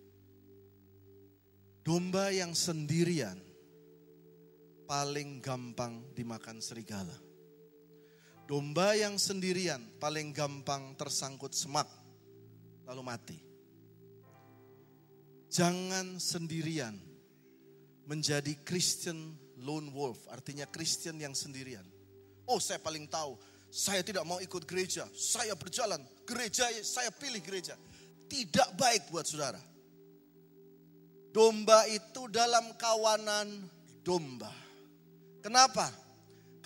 Domba 1.84 2.32
yang 2.32 2.56
sendirian 2.56 3.36
paling 4.88 5.44
gampang 5.44 6.00
dimakan 6.16 6.64
serigala. 6.64 7.12
Domba 8.48 8.96
yang 8.96 9.20
sendirian 9.20 9.84
paling 10.00 10.32
gampang 10.32 10.96
tersangkut 10.96 11.52
semak 11.52 11.92
lalu 12.88 13.04
mati. 13.04 13.40
Jangan 15.52 16.24
sendirian 16.24 16.96
menjadi 18.08 18.56
Christian 18.64 19.36
lone 19.60 19.92
wolf, 19.92 20.24
artinya 20.32 20.64
Kristen 20.72 21.20
yang 21.20 21.36
sendirian. 21.36 21.84
Oh, 22.48 22.64
saya 22.64 22.80
paling 22.80 23.12
tahu. 23.12 23.36
Saya 23.70 24.02
tidak 24.02 24.26
mau 24.26 24.42
ikut 24.42 24.66
gereja. 24.66 25.06
Saya 25.14 25.54
berjalan 25.54 26.02
gereja, 26.26 26.66
saya 26.82 27.14
pilih 27.14 27.42
gereja. 27.46 27.78
Tidak 28.30 28.78
baik 28.78 29.14
buat 29.14 29.26
saudara. 29.26 29.62
Domba 31.30 31.86
itu 31.86 32.26
dalam 32.30 32.74
kawanan 32.78 33.70
domba. 34.02 34.50
Kenapa? 35.46 35.94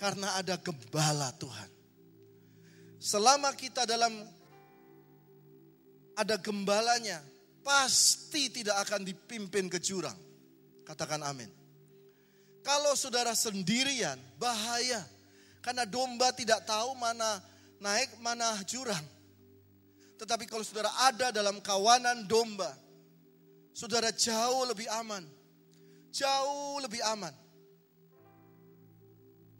Karena 0.00 0.40
ada 0.40 0.56
gembala 0.56 1.28
Tuhan. 1.36 1.70
Selama 2.96 3.52
kita 3.52 3.84
dalam 3.84 4.12
ada 6.16 6.40
gembalanya, 6.40 7.20
pasti 7.60 8.48
tidak 8.48 8.80
akan 8.88 9.04
dipimpin 9.04 9.68
ke 9.68 9.76
jurang. 9.76 10.16
Katakan 10.88 11.20
amin. 11.20 11.52
Kalau 12.64 12.96
saudara 12.96 13.36
sendirian, 13.36 14.16
bahaya. 14.40 15.04
Karena 15.64 15.88
domba 15.88 16.28
tidak 16.36 16.68
tahu 16.68 16.92
mana 16.92 17.40
naik, 17.80 18.20
mana 18.20 18.52
jurang. 18.68 19.00
Tetapi 20.20 20.44
kalau 20.44 20.60
saudara 20.60 20.92
ada 21.08 21.32
dalam 21.32 21.56
kawanan 21.64 22.28
domba, 22.28 22.68
saudara 23.72 24.12
jauh 24.12 24.68
lebih 24.68 24.84
aman. 24.92 25.24
Jauh 26.12 26.84
lebih 26.84 27.00
aman. 27.08 27.32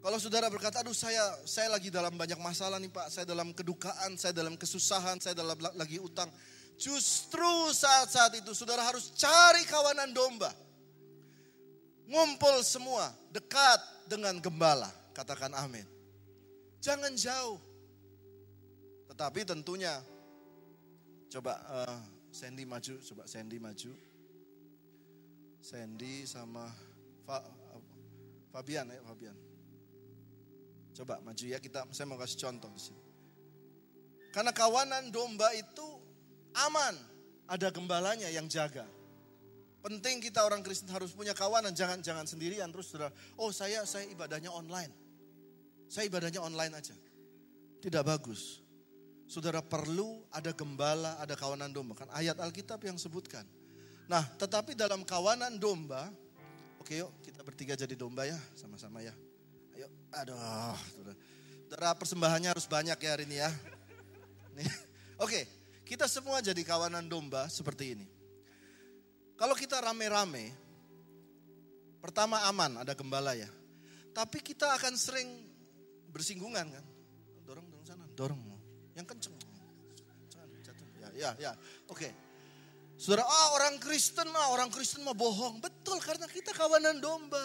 Kalau 0.04 0.20
saudara 0.20 0.52
berkata, 0.52 0.84
aduh 0.84 0.92
saya 0.92 1.24
saya 1.48 1.72
lagi 1.72 1.88
dalam 1.88 2.12
banyak 2.12 2.36
masalah 2.36 2.76
nih 2.76 2.92
Pak, 2.92 3.08
saya 3.08 3.24
dalam 3.24 3.56
kedukaan, 3.56 4.20
saya 4.20 4.36
dalam 4.36 4.60
kesusahan, 4.60 5.16
saya 5.24 5.32
dalam 5.32 5.56
lagi 5.56 5.96
utang. 5.96 6.28
Justru 6.76 7.72
saat-saat 7.72 8.44
itu 8.44 8.52
saudara 8.52 8.84
harus 8.84 9.08
cari 9.16 9.64
kawanan 9.64 10.12
domba. 10.12 10.52
Ngumpul 12.04 12.60
semua, 12.60 13.08
dekat 13.32 13.80
dengan 14.04 14.36
gembala. 14.36 14.92
Katakan 15.16 15.56
amin. 15.56 15.93
Jangan 16.84 17.16
jauh. 17.16 17.56
Tetapi 19.08 19.40
tentunya 19.48 20.04
coba 21.32 21.56
uh, 21.64 21.96
Sandy 22.28 22.68
maju, 22.68 23.00
coba 23.00 23.24
Sandy 23.24 23.56
maju. 23.56 23.88
Sandy 25.64 26.28
sama 26.28 26.68
Fa, 27.24 27.40
Fabian 28.52 28.84
ya 28.92 29.00
Fabian. 29.00 29.36
Coba 30.92 31.24
maju 31.24 31.44
ya 31.48 31.56
kita, 31.56 31.88
saya 31.88 32.04
mau 32.04 32.20
kasih 32.20 32.36
contoh 32.36 32.68
di 32.76 32.92
sini. 32.92 33.02
Karena 34.28 34.52
kawanan 34.52 35.08
domba 35.08 35.56
itu 35.56 35.88
aman, 36.52 36.92
ada 37.48 37.72
gembalanya 37.72 38.28
yang 38.28 38.44
jaga. 38.44 38.84
Penting 39.80 40.20
kita 40.20 40.44
orang 40.44 40.60
Kristen 40.60 40.92
harus 40.92 41.16
punya 41.16 41.32
kawanan, 41.32 41.72
jangan 41.72 42.04
jangan 42.04 42.28
sendirian 42.28 42.68
terus 42.68 42.92
sudah. 42.92 43.08
Oh 43.40 43.48
saya 43.48 43.88
saya 43.88 44.04
ibadahnya 44.12 44.52
online. 44.52 45.03
Saya 45.94 46.10
ibadahnya 46.10 46.42
online 46.42 46.74
aja. 46.74 46.90
Tidak 47.78 48.02
bagus. 48.02 48.58
Saudara 49.30 49.62
perlu 49.62 50.26
ada 50.34 50.50
gembala, 50.50 51.14
ada 51.22 51.38
kawanan 51.38 51.70
domba. 51.70 51.94
Kan 51.94 52.10
ayat 52.10 52.34
Alkitab 52.42 52.82
yang 52.82 52.98
sebutkan. 52.98 53.46
Nah, 54.10 54.26
tetapi 54.34 54.74
dalam 54.74 55.06
kawanan 55.06 55.54
domba, 55.54 56.10
oke 56.82 56.98
yuk 56.98 57.14
kita 57.22 57.46
bertiga 57.46 57.78
jadi 57.78 57.94
domba 57.94 58.26
ya, 58.26 58.34
sama-sama 58.58 59.06
ya. 59.06 59.14
Ayo, 59.78 59.86
aduh, 60.10 60.74
saudara 61.70 61.94
persembahannya 61.94 62.50
harus 62.50 62.66
banyak 62.66 62.98
ya 62.98 63.10
hari 63.14 63.24
ini 63.30 63.38
ya. 63.38 63.50
Nih. 64.58 64.66
Oke, 65.22 65.46
kita 65.86 66.10
semua 66.10 66.42
jadi 66.42 66.58
kawanan 66.66 67.06
domba 67.06 67.46
seperti 67.46 67.94
ini. 67.94 68.06
Kalau 69.38 69.54
kita 69.54 69.78
rame-rame, 69.78 70.50
pertama 72.02 72.42
aman, 72.50 72.82
ada 72.82 72.98
gembala 72.98 73.38
ya. 73.38 73.48
Tapi 74.10 74.42
kita 74.42 74.74
akan 74.74 74.94
sering 74.98 75.53
bersinggungan 76.14 76.70
kan. 76.70 76.84
Dorong, 77.42 77.66
dorong 77.66 77.84
sana, 77.84 78.06
dorong. 78.14 78.38
Yang 78.94 79.06
kenceng. 79.10 79.34
Jatuh. 80.62 80.86
Ya, 81.02 81.08
ya, 81.18 81.30
ya. 81.36 81.52
Oke. 81.90 82.06
Okay. 82.06 82.12
Saudara, 82.94 83.26
ah 83.26 83.48
orang 83.58 83.82
Kristen 83.82 84.30
ah 84.30 84.54
orang 84.54 84.70
Kristen 84.70 85.02
mah 85.02 85.18
bohong. 85.18 85.58
Betul 85.58 85.98
karena 85.98 86.30
kita 86.30 86.54
kawanan 86.54 87.02
domba. 87.02 87.42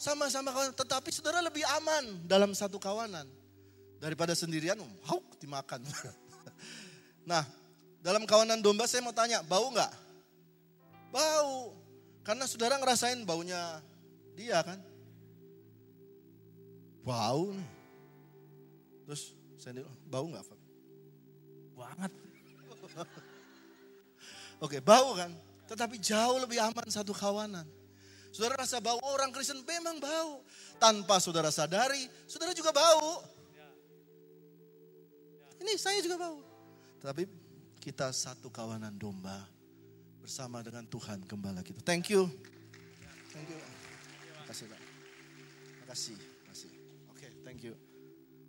Sama-sama 0.00 0.48
kawanan, 0.48 0.72
tetapi 0.72 1.12
saudara 1.12 1.44
lebih 1.44 1.60
aman 1.76 2.24
dalam 2.24 2.56
satu 2.56 2.80
kawanan. 2.80 3.28
Daripada 4.00 4.32
sendirian, 4.32 4.80
hauk 4.80 5.36
dimakan. 5.36 5.84
nah, 7.30 7.44
dalam 8.00 8.24
kawanan 8.24 8.64
domba 8.64 8.88
saya 8.88 9.04
mau 9.04 9.12
tanya, 9.12 9.44
bau 9.44 9.68
nggak? 9.68 9.92
Bau. 11.12 11.76
Karena 12.24 12.48
saudara 12.48 12.80
ngerasain 12.80 13.20
baunya 13.28 13.84
dia 14.32 14.64
kan. 14.64 14.80
Bau 17.04 17.52
nih. 17.52 17.70
Terus 19.08 19.34
saya 19.58 19.82
bau 20.06 20.26
nggak 20.28 20.44
Pak? 20.44 20.58
Banget. 21.76 22.12
Oke, 24.64 24.78
bau 24.84 25.16
kan? 25.16 25.32
Tetapi 25.70 25.96
jauh 26.02 26.38
lebih 26.42 26.60
aman 26.60 26.88
satu 26.90 27.14
kawanan. 27.16 27.64
Saudara 28.30 28.62
rasa 28.62 28.78
bau 28.78 28.98
orang 29.10 29.34
Kristen 29.34 29.62
memang 29.66 29.98
bau. 29.98 30.44
Tanpa 30.78 31.18
saudara 31.18 31.50
sadari, 31.50 32.06
saudara 32.30 32.54
juga 32.54 32.70
bau. 32.70 33.24
Ini 35.60 35.76
saya 35.76 36.00
juga 36.00 36.16
bau. 36.16 36.40
Tapi 37.00 37.28
kita 37.80 38.12
satu 38.12 38.48
kawanan 38.52 38.96
domba 38.96 39.44
bersama 40.20 40.60
dengan 40.60 40.84
Tuhan 40.86 41.24
gembala 41.26 41.60
kita. 41.64 41.80
Thank 41.82 42.12
you. 42.12 42.28
Thank 43.32 43.48
you. 43.50 43.60
Terima 43.60 44.44
kasih 44.48 44.64
Pak. 44.68 44.80
Terima 44.80 45.86
kasih. 45.90 46.39
Thank 47.50 47.66
you. 47.66 47.74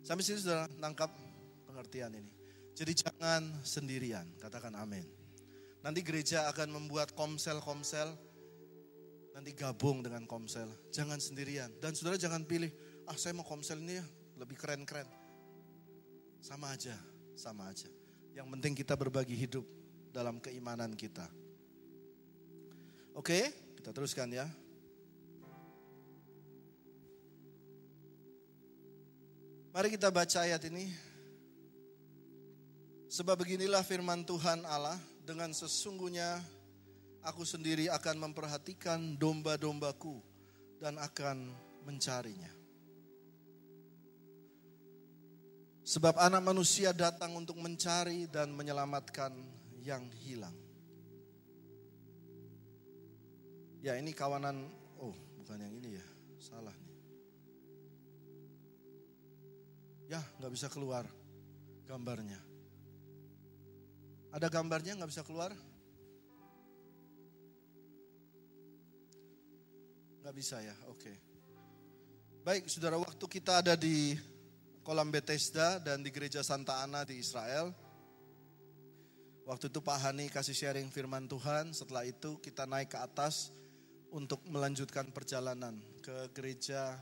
Sampai 0.06 0.22
sini 0.22 0.38
sudah 0.46 0.70
nangkap 0.78 1.10
pengertian 1.66 2.14
ini. 2.14 2.30
Jadi 2.70 3.02
jangan 3.02 3.42
sendirian, 3.66 4.30
katakan 4.38 4.78
amin. 4.78 5.02
Nanti 5.82 6.06
gereja 6.06 6.46
akan 6.46 6.70
membuat 6.70 7.10
komsel-komsel, 7.18 8.14
nanti 9.34 9.58
gabung 9.58 10.06
dengan 10.06 10.22
komsel. 10.30 10.70
Jangan 10.94 11.18
sendirian. 11.18 11.74
Dan 11.82 11.98
saudara 11.98 12.14
jangan 12.14 12.46
pilih, 12.46 12.70
ah 13.10 13.18
saya 13.18 13.34
mau 13.34 13.42
komsel 13.42 13.82
ini 13.82 13.98
ya, 13.98 14.06
lebih 14.38 14.54
keren-keren. 14.54 15.10
Sama 16.38 16.70
aja, 16.70 16.94
sama 17.34 17.74
aja. 17.74 17.90
Yang 18.38 18.54
penting 18.54 18.72
kita 18.86 18.94
berbagi 18.94 19.34
hidup 19.34 19.66
dalam 20.14 20.38
keimanan 20.38 20.94
kita. 20.94 21.26
Oke, 23.18 23.50
kita 23.82 23.90
teruskan 23.90 24.30
ya. 24.30 24.46
Mari 29.72 29.88
kita 29.88 30.12
baca 30.12 30.44
ayat 30.44 30.60
ini. 30.68 30.84
Sebab 33.08 33.40
beginilah 33.40 33.80
firman 33.80 34.20
Tuhan 34.20 34.68
Allah, 34.68 35.00
dengan 35.24 35.48
sesungguhnya 35.48 36.44
aku 37.24 37.40
sendiri 37.40 37.88
akan 37.88 38.20
memperhatikan 38.20 39.16
domba-dombaku 39.16 40.20
dan 40.76 41.00
akan 41.00 41.56
mencarinya. 41.88 42.52
Sebab 45.88 46.20
anak 46.20 46.44
manusia 46.44 46.92
datang 46.92 47.32
untuk 47.32 47.56
mencari 47.56 48.28
dan 48.28 48.52
menyelamatkan 48.52 49.32
yang 49.80 50.04
hilang. 50.20 50.54
Ya 53.80 53.96
ini 53.96 54.12
kawanan, 54.12 54.68
oh 55.00 55.16
bukan 55.40 55.64
yang 55.64 55.72
ini 55.80 55.96
ya, 55.96 56.06
salah 56.36 56.76
nih. 56.76 56.91
Ya 60.12 60.20
nggak 60.20 60.52
bisa 60.52 60.68
keluar 60.68 61.08
gambarnya. 61.88 62.36
Ada 64.28 64.52
gambarnya 64.52 65.00
nggak 65.00 65.08
bisa 65.08 65.24
keluar? 65.24 65.56
Nggak 70.20 70.34
bisa 70.36 70.60
ya, 70.60 70.76
oke. 70.92 71.12
Baik, 72.44 72.68
saudara, 72.68 73.00
waktu 73.00 73.24
kita 73.24 73.64
ada 73.64 73.72
di 73.72 74.12
kolam 74.84 75.08
Bethesda 75.08 75.80
dan 75.80 76.04
di 76.04 76.12
gereja 76.12 76.44
Santa 76.44 76.84
Ana 76.84 77.08
di 77.08 77.16
Israel. 77.16 77.72
Waktu 79.48 79.72
itu 79.72 79.80
Pak 79.80 79.96
Hani 79.96 80.28
kasih 80.28 80.52
sharing 80.52 80.92
firman 80.92 81.24
Tuhan, 81.24 81.72
setelah 81.72 82.04
itu 82.04 82.36
kita 82.44 82.68
naik 82.68 82.92
ke 82.92 82.98
atas 83.00 83.48
untuk 84.12 84.44
melanjutkan 84.44 85.08
perjalanan 85.08 85.80
ke 86.04 86.28
gereja 86.36 87.00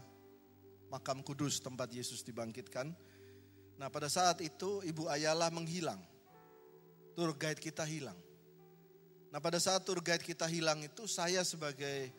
Makam 0.91 1.23
Kudus 1.23 1.63
tempat 1.63 1.89
Yesus 1.95 2.27
dibangkitkan. 2.27 2.91
Nah 3.79 3.89
pada 3.89 4.11
saat 4.11 4.43
itu 4.43 4.83
Ibu 4.85 5.07
Ayala 5.07 5.49
menghilang. 5.49 6.03
Tour 7.15 7.35
guide 7.39 7.63
kita 7.63 7.87
hilang. 7.87 8.19
Nah 9.31 9.39
pada 9.39 9.63
saat 9.63 9.87
tour 9.87 10.03
guide 10.03 10.27
kita 10.27 10.51
hilang 10.51 10.83
itu 10.83 11.07
saya 11.07 11.47
sebagai 11.47 12.11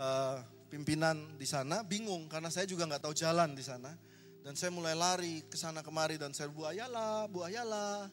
uh, 0.00 0.40
pimpinan 0.72 1.36
di 1.36 1.46
sana 1.46 1.84
bingung 1.84 2.26
karena 2.26 2.50
saya 2.50 2.66
juga 2.66 2.88
nggak 2.88 3.06
tahu 3.06 3.14
jalan 3.14 3.54
di 3.54 3.62
sana 3.62 3.92
dan 4.46 4.54
saya 4.54 4.70
mulai 4.70 4.94
lari 4.94 5.42
ke 5.42 5.58
sana 5.58 5.82
kemari 5.82 6.22
dan 6.22 6.30
saya 6.30 6.46
Bu 6.46 6.62
Ayala, 6.62 7.26
Bu 7.26 7.42
Ayala, 7.42 8.06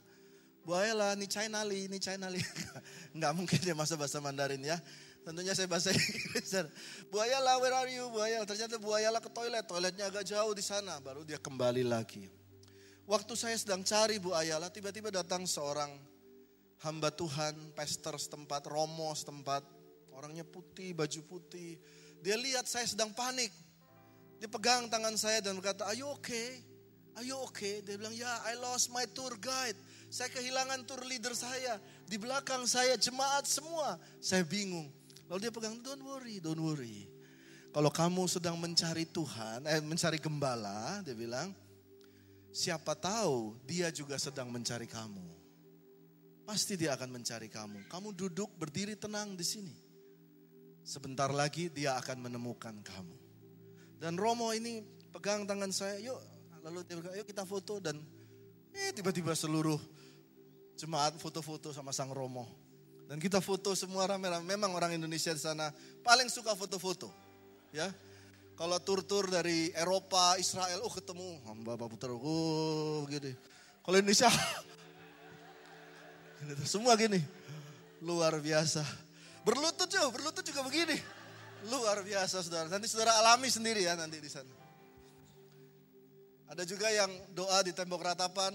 Bu 0.65 0.73
Ayala, 0.73 1.13
ini 1.13 1.29
China 1.29 1.61
li, 1.61 1.85
ini 1.85 2.01
China 2.01 2.25
li. 2.25 2.41
nggak 3.21 3.31
mungkin 3.37 3.59
dia 3.61 3.77
masa 3.77 3.93
bahasa 3.93 4.17
Mandarin 4.17 4.65
ya. 4.65 4.81
Tentunya 5.23 5.55
saya 5.55 5.71
bahasa 5.71 5.89
Inggris. 5.95 6.51
Bu 7.07 7.17
Ayala, 7.23 7.59
where 7.63 7.75
are 7.75 7.89
you? 7.89 8.11
Bu 8.11 8.19
Ayala, 8.19 8.43
ternyata 8.43 8.75
Bu 8.75 8.91
Ayala 8.91 9.23
ke 9.23 9.31
toilet, 9.31 9.63
toiletnya 9.63 10.11
agak 10.11 10.27
jauh 10.27 10.51
di 10.51 10.63
sana, 10.63 10.99
baru 10.99 11.23
dia 11.23 11.39
kembali 11.39 11.87
lagi. 11.87 12.27
Waktu 13.07 13.33
saya 13.35 13.55
sedang 13.55 13.83
cari 13.83 14.19
Bu 14.19 14.35
Ayala, 14.35 14.67
tiba-tiba 14.67 15.11
datang 15.11 15.47
seorang 15.47 15.91
hamba 16.83 17.11
Tuhan, 17.11 17.75
pastor 17.75 18.19
setempat, 18.19 18.67
romo 18.67 19.11
setempat, 19.15 19.63
Orangnya 20.13 20.45
putih, 20.45 20.93
baju 20.93 21.21
putih. 21.25 21.81
Dia 22.21 22.37
lihat 22.37 22.69
saya 22.69 22.85
sedang 22.85 23.11
panik. 23.11 23.49
Dia 24.37 24.47
pegang 24.47 24.87
tangan 24.87 25.17
saya 25.17 25.41
dan 25.41 25.57
berkata, 25.57 25.89
are 25.89 25.97
you 25.97 26.07
okay? 26.13 26.61
You 27.21 27.37
okay? 27.49 27.81
Dia 27.85 27.97
bilang, 27.97 28.13
ya 28.13 28.29
I 28.49 28.57
lost 28.57 28.89
my 28.93 29.05
tour 29.13 29.37
guide. 29.37 29.77
Saya 30.13 30.29
kehilangan 30.29 30.85
tour 30.85 31.01
leader 31.05 31.33
saya. 31.33 31.81
Di 32.05 32.17
belakang 32.21 32.65
saya 32.69 32.97
jemaat 32.97 33.49
semua. 33.49 33.97
Saya 34.21 34.45
bingung. 34.45 34.89
Lalu 35.33 35.49
dia 35.49 35.49
pegang, 35.49 35.81
don't 35.81 36.05
worry, 36.05 36.37
don't 36.37 36.61
worry. 36.61 37.09
Kalau 37.73 37.89
kamu 37.89 38.29
sedang 38.29 38.53
mencari 38.53 39.09
Tuhan, 39.09 39.65
eh 39.65 39.81
mencari 39.81 40.21
gembala, 40.21 41.01
dia 41.01 41.17
bilang, 41.17 41.49
siapa 42.53 42.93
tahu 42.93 43.57
dia 43.65 43.89
juga 43.89 44.13
sedang 44.21 44.53
mencari 44.53 44.85
kamu. 44.85 45.25
Pasti 46.45 46.77
dia 46.77 46.93
akan 46.93 47.17
mencari 47.17 47.49
kamu. 47.49 47.89
Kamu 47.89 48.13
duduk 48.13 48.53
berdiri 48.61 48.93
tenang 48.93 49.33
di 49.33 49.41
sini. 49.41 49.73
Sebentar 50.85 51.33
lagi 51.33 51.73
dia 51.73 51.97
akan 51.97 52.29
menemukan 52.29 52.77
kamu. 52.85 53.17
Dan 53.97 54.21
Romo 54.21 54.53
ini 54.53 54.85
pegang 55.09 55.49
tangan 55.49 55.73
saya, 55.73 55.97
yuk. 55.97 56.21
Lalu 56.61 56.85
dia 56.85 56.93
bilang, 57.01 57.15
yuk 57.17 57.25
kita 57.25 57.41
foto. 57.41 57.81
Dan 57.81 57.97
eh 58.69 58.93
tiba-tiba 58.93 59.33
seluruh 59.33 59.81
jemaat 60.77 61.17
foto-foto 61.17 61.73
sama 61.73 61.89
sang 61.89 62.13
Romo. 62.13 62.62
Dan 63.07 63.19
kita 63.19 63.43
foto 63.43 63.75
semua 63.75 64.07
rame-rame. 64.07 64.43
Memang 64.43 64.71
orang 64.73 64.95
Indonesia 64.95 65.35
di 65.35 65.41
sana 65.41 65.69
paling 66.01 66.31
suka 66.31 66.55
foto-foto. 66.55 67.11
Ya, 67.73 67.89
kalau 68.53 68.77
tur-tur 68.77 69.33
dari 69.33 69.73
Eropa, 69.73 70.37
Israel, 70.37 70.85
oh 70.85 70.93
ketemu 70.93 71.41
hamba 71.49 71.73
Bapak 71.73 71.97
Putra, 71.97 72.13
oh 72.13 73.01
gini. 73.09 73.33
Kalau 73.81 73.97
Indonesia, 73.97 74.29
semua 76.69 76.93
gini, 76.93 77.17
luar 78.05 78.37
biasa. 78.37 78.85
Berlutut 79.41 79.89
juga, 79.89 80.07
berlutut 80.13 80.45
juga 80.45 80.61
begini. 80.63 80.95
Luar 81.67 82.05
biasa 82.05 82.45
saudara. 82.45 82.69
Nanti 82.69 82.87
saudara 82.87 83.17
alami 83.19 83.49
sendiri 83.49 83.83
ya 83.83 83.97
nanti 83.97 84.21
di 84.21 84.29
sana. 84.29 84.53
Ada 86.53 86.69
juga 86.69 86.85
yang 86.93 87.09
doa 87.33 87.65
di 87.65 87.73
tembok 87.73 88.05
ratapan. 88.05 88.53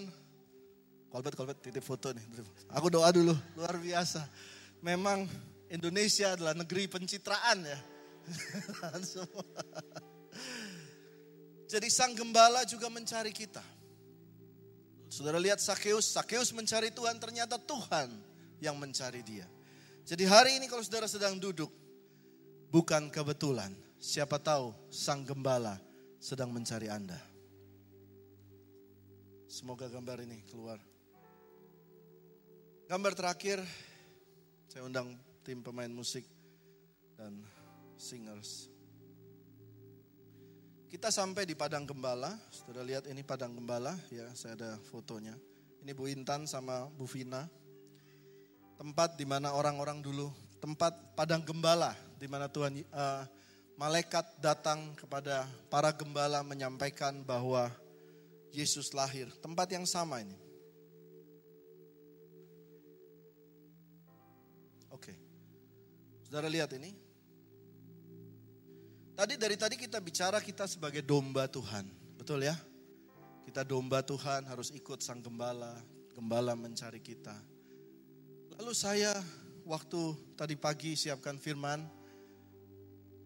Kolbet, 1.09 1.35
kolbet, 1.35 1.59
titip 1.65 1.81
foto 1.81 2.13
nih. 2.13 2.25
Aku 2.77 2.93
doa 2.93 3.09
dulu, 3.09 3.33
luar 3.57 3.81
biasa. 3.81 4.29
Memang 4.85 5.25
Indonesia 5.73 6.37
adalah 6.37 6.53
negeri 6.53 6.85
pencitraan 6.85 7.65
ya. 7.65 7.81
Jadi 11.73 11.89
sang 11.89 12.13
gembala 12.13 12.69
juga 12.69 12.93
mencari 12.93 13.33
kita. 13.33 13.65
Saudara 15.09 15.41
lihat 15.41 15.61
Sakeus, 15.61 16.13
Sakeus 16.13 16.53
mencari 16.53 16.93
Tuhan, 16.93 17.17
ternyata 17.17 17.57
Tuhan 17.57 18.13
yang 18.61 18.77
mencari 18.77 19.25
dia. 19.25 19.49
Jadi 20.05 20.29
hari 20.29 20.61
ini 20.61 20.69
kalau 20.69 20.85
saudara 20.85 21.09
sedang 21.09 21.41
duduk, 21.41 21.73
bukan 22.69 23.09
kebetulan. 23.09 23.73
Siapa 23.99 24.39
tahu 24.39 24.71
sang 24.93 25.27
gembala 25.27 25.81
sedang 26.21 26.53
mencari 26.53 26.87
Anda. 26.87 27.19
Semoga 29.49 29.89
gambar 29.89 30.29
ini 30.29 30.45
keluar. 30.45 30.77
Gambar 32.89 33.13
terakhir, 33.13 33.61
saya 34.65 34.89
undang 34.89 35.13
tim 35.45 35.61
pemain 35.61 35.93
musik 35.93 36.25
dan 37.21 37.37
singers. 38.01 38.73
Kita 40.89 41.13
sampai 41.13 41.45
di 41.45 41.53
Padang 41.53 41.85
Gembala, 41.85 42.33
saudara 42.49 42.81
lihat 42.89 43.05
ini 43.13 43.21
Padang 43.21 43.53
Gembala, 43.53 43.93
ya 44.09 44.25
saya 44.33 44.57
ada 44.57 44.71
fotonya. 44.89 45.37
Ini 45.85 45.93
Bu 45.93 46.09
Intan 46.09 46.49
sama 46.49 46.89
Bu 46.89 47.05
Vina 47.05 47.45
tempat 48.81 49.21
di 49.21 49.29
mana 49.29 49.53
orang-orang 49.53 50.01
dulu, 50.01 50.33
tempat 50.57 50.97
padang 51.13 51.45
gembala 51.45 51.93
di 52.17 52.25
mana 52.25 52.49
Tuhan 52.49 52.73
uh, 52.89 53.29
malaikat 53.77 54.41
datang 54.41 54.97
kepada 54.97 55.45
para 55.69 55.93
gembala 55.93 56.41
menyampaikan 56.41 57.21
bahwa 57.21 57.69
Yesus 58.49 58.97
lahir. 58.97 59.29
Tempat 59.45 59.77
yang 59.77 59.85
sama 59.85 60.25
ini. 60.25 60.48
Saudara 66.29 66.53
lihat 66.53 66.69
ini. 66.77 66.93
Tadi 69.17 69.41
dari 69.41 69.57
tadi 69.57 69.81
kita 69.81 69.97
bicara 69.97 70.45
kita 70.45 70.69
sebagai 70.69 71.01
domba 71.01 71.49
Tuhan. 71.49 71.89
Betul 72.21 72.45
ya? 72.45 72.53
Kita 73.49 73.65
domba 73.65 74.05
Tuhan 74.05 74.45
harus 74.45 74.69
ikut 74.77 75.01
sang 75.01 75.25
gembala. 75.25 75.73
Gembala 76.13 76.53
mencari 76.53 77.01
kita. 77.01 77.33
Lalu 78.61 78.77
saya 78.77 79.17
waktu 79.65 80.37
tadi 80.37 80.53
pagi 80.53 81.01
siapkan 81.01 81.41
firman, 81.41 81.81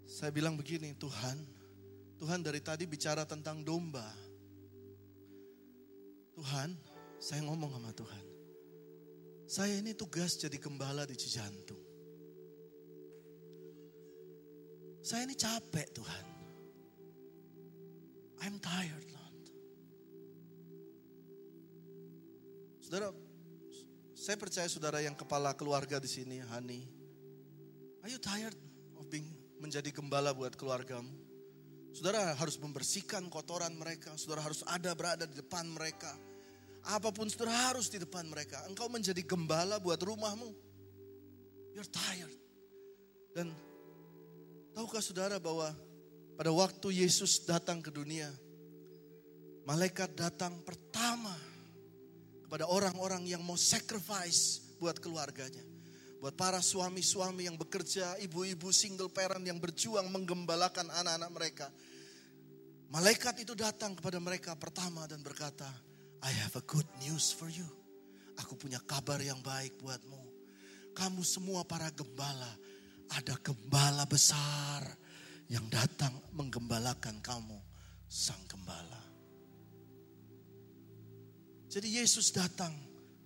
saya 0.07 0.31
bilang 0.31 0.55
begini, 0.55 0.95
Tuhan, 0.95 1.43
Tuhan 2.23 2.39
dari 2.39 2.63
tadi 2.63 2.87
bicara 2.87 3.27
tentang 3.27 3.67
domba. 3.67 4.07
Tuhan, 6.39 6.79
saya 7.19 7.43
ngomong 7.51 7.83
sama 7.83 7.91
Tuhan. 7.91 8.25
Saya 9.51 9.75
ini 9.83 9.91
tugas 9.91 10.39
jadi 10.39 10.55
gembala 10.55 11.03
di 11.03 11.19
Cijantung. 11.19 11.82
Saya 15.13 15.29
ini 15.29 15.37
capek 15.37 15.93
Tuhan. 15.93 16.25
I'm 18.49 18.57
tired 18.57 19.05
Lord. 19.13 19.45
Saudara, 22.81 23.13
saya 24.17 24.41
percaya 24.41 24.65
saudara 24.73 25.05
yang 25.05 25.13
kepala 25.13 25.53
keluarga 25.53 26.01
di 26.01 26.09
sini, 26.09 26.41
Hani. 26.41 26.89
Are 28.01 28.09
you 28.09 28.17
tired 28.17 28.57
of 28.97 29.05
being 29.13 29.29
menjadi 29.61 29.93
gembala 29.93 30.33
buat 30.33 30.57
keluargamu? 30.57 31.13
Saudara 31.93 32.33
harus 32.33 32.57
membersihkan 32.57 33.29
kotoran 33.29 33.77
mereka. 33.77 34.17
Saudara 34.17 34.41
harus 34.41 34.65
ada 34.65 34.97
berada 34.97 35.29
di 35.29 35.37
depan 35.37 35.69
mereka. 35.69 36.09
Apa 36.89 37.13
pun 37.13 37.29
saudara 37.29 37.53
harus 37.69 37.93
di 37.93 38.01
depan 38.01 38.25
mereka. 38.33 38.65
Engkau 38.65 38.89
menjadi 38.89 39.21
gembala 39.29 39.77
buat 39.77 40.01
rumahmu. 40.01 40.57
You're 41.77 41.93
tired. 41.93 42.33
Dan 43.37 43.72
tahukah 44.73 45.05
saudara 45.05 45.37
bahwa 45.39 45.71
pada 46.37 46.51
waktu 46.51 47.05
Yesus 47.05 47.45
datang 47.45 47.79
ke 47.85 47.93
dunia, 47.93 48.29
malaikat 49.69 50.17
datang 50.17 50.59
pertama 50.65 51.37
kepada 52.49 52.69
orang-orang 52.69 53.25
yang 53.25 53.41
mau 53.41 53.57
sacrifice 53.57 54.61
buat 54.81 54.99
keluarganya. 54.99 55.63
Buat 56.23 56.39
para 56.39 56.63
suami-suami 56.63 57.51
yang 57.51 57.59
bekerja, 57.59 58.15
ibu-ibu 58.23 58.71
single 58.71 59.11
parent 59.11 59.43
yang 59.43 59.59
berjuang 59.59 60.07
menggembalakan 60.07 60.87
anak-anak 60.87 61.31
mereka. 61.35 61.67
Malaikat 62.95 63.43
itu 63.43 63.59
datang 63.59 63.99
kepada 63.99 64.23
mereka 64.23 64.55
pertama 64.55 65.03
dan 65.11 65.19
berkata, 65.19 65.67
I 66.23 66.31
have 66.31 66.55
a 66.55 66.63
good 66.63 66.87
news 67.03 67.35
for 67.35 67.51
you. 67.51 67.67
Aku 68.39 68.55
punya 68.55 68.79
kabar 68.87 69.19
yang 69.19 69.43
baik 69.43 69.75
buatmu. 69.83 70.23
Kamu 70.95 71.27
semua 71.27 71.67
para 71.67 71.91
gembala, 71.91 72.53
ada 73.13 73.37
gembala 73.41 74.09
besar 74.09 74.85
yang 75.53 75.69
datang 75.69 76.17
menggembalakan 76.33 77.21
kamu, 77.21 77.59
sang 78.09 78.41
gembala. 78.49 79.03
Jadi 81.73 82.01
Yesus 82.01 82.33
datang 82.33 82.73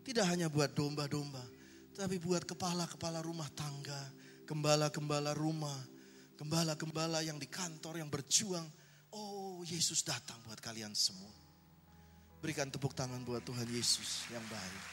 tidak 0.07 0.27
hanya 0.31 0.47
buat 0.47 0.75
domba-domba, 0.75 1.43
tapi 1.95 2.19
buat 2.23 2.47
kepala-kepala 2.47 3.23
rumah 3.23 3.51
tangga, 3.55 3.99
gembala-gembala 4.47 5.35
rumah, 5.35 5.79
gembala-gembala 6.39 7.23
yang 7.27 7.39
di 7.43 7.51
kantor 7.51 7.99
yang 7.99 8.11
berjuang. 8.11 8.67
Oh, 9.11 9.63
Yesus 9.67 10.03
datang 10.07 10.39
buat 10.47 10.63
kalian 10.63 10.95
semua. 10.95 11.35
Berikan 12.39 12.71
tepuk 12.71 12.95
tangan 12.95 13.23
buat 13.27 13.43
Tuhan 13.43 13.67
Yesus 13.67 14.31
yang 14.31 14.43
baik. 14.47 14.85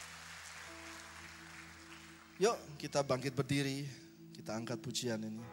Yuk 2.42 2.58
kita 2.82 3.06
bangkit 3.06 3.30
berdiri, 3.30 3.86
kita 4.34 4.50
angkat 4.58 4.82
pujian 4.82 5.22
ini. 5.22 5.46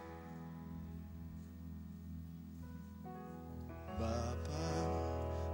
Bapa, 4.01 4.67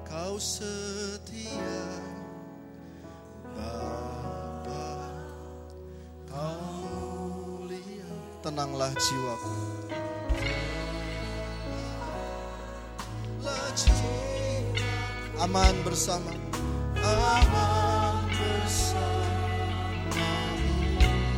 kau 0.08 0.40
setia. 0.40 1.84
Bapa, 3.52 5.12
kau 6.32 6.64
mulia. 7.60 8.08
Tenanglah 8.40 8.96
jiwaku. 8.96 9.56
Aman 15.38 15.76
bersama. 15.86 16.34
Aman 16.98 18.26
bersama. 18.34 19.30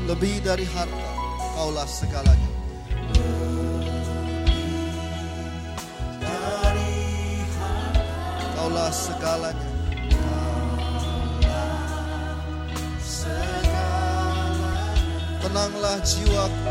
Lebih 0.08 0.40
dari 0.42 0.64
harta, 0.64 1.09
kaulah 1.60 1.84
segalanya. 1.84 2.50
Kaulah 8.56 8.92
segalanya. 8.96 9.68
Tenanglah 15.44 16.00
jiwaku. 16.00 16.64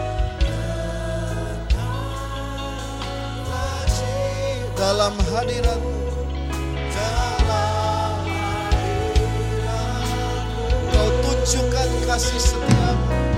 Dalam 4.72 5.14
hadiratmu. 5.20 6.01
Kau 10.88 11.09
tunjukkan 11.20 11.90
kasih 12.09 12.40
setiamu. 12.40 13.38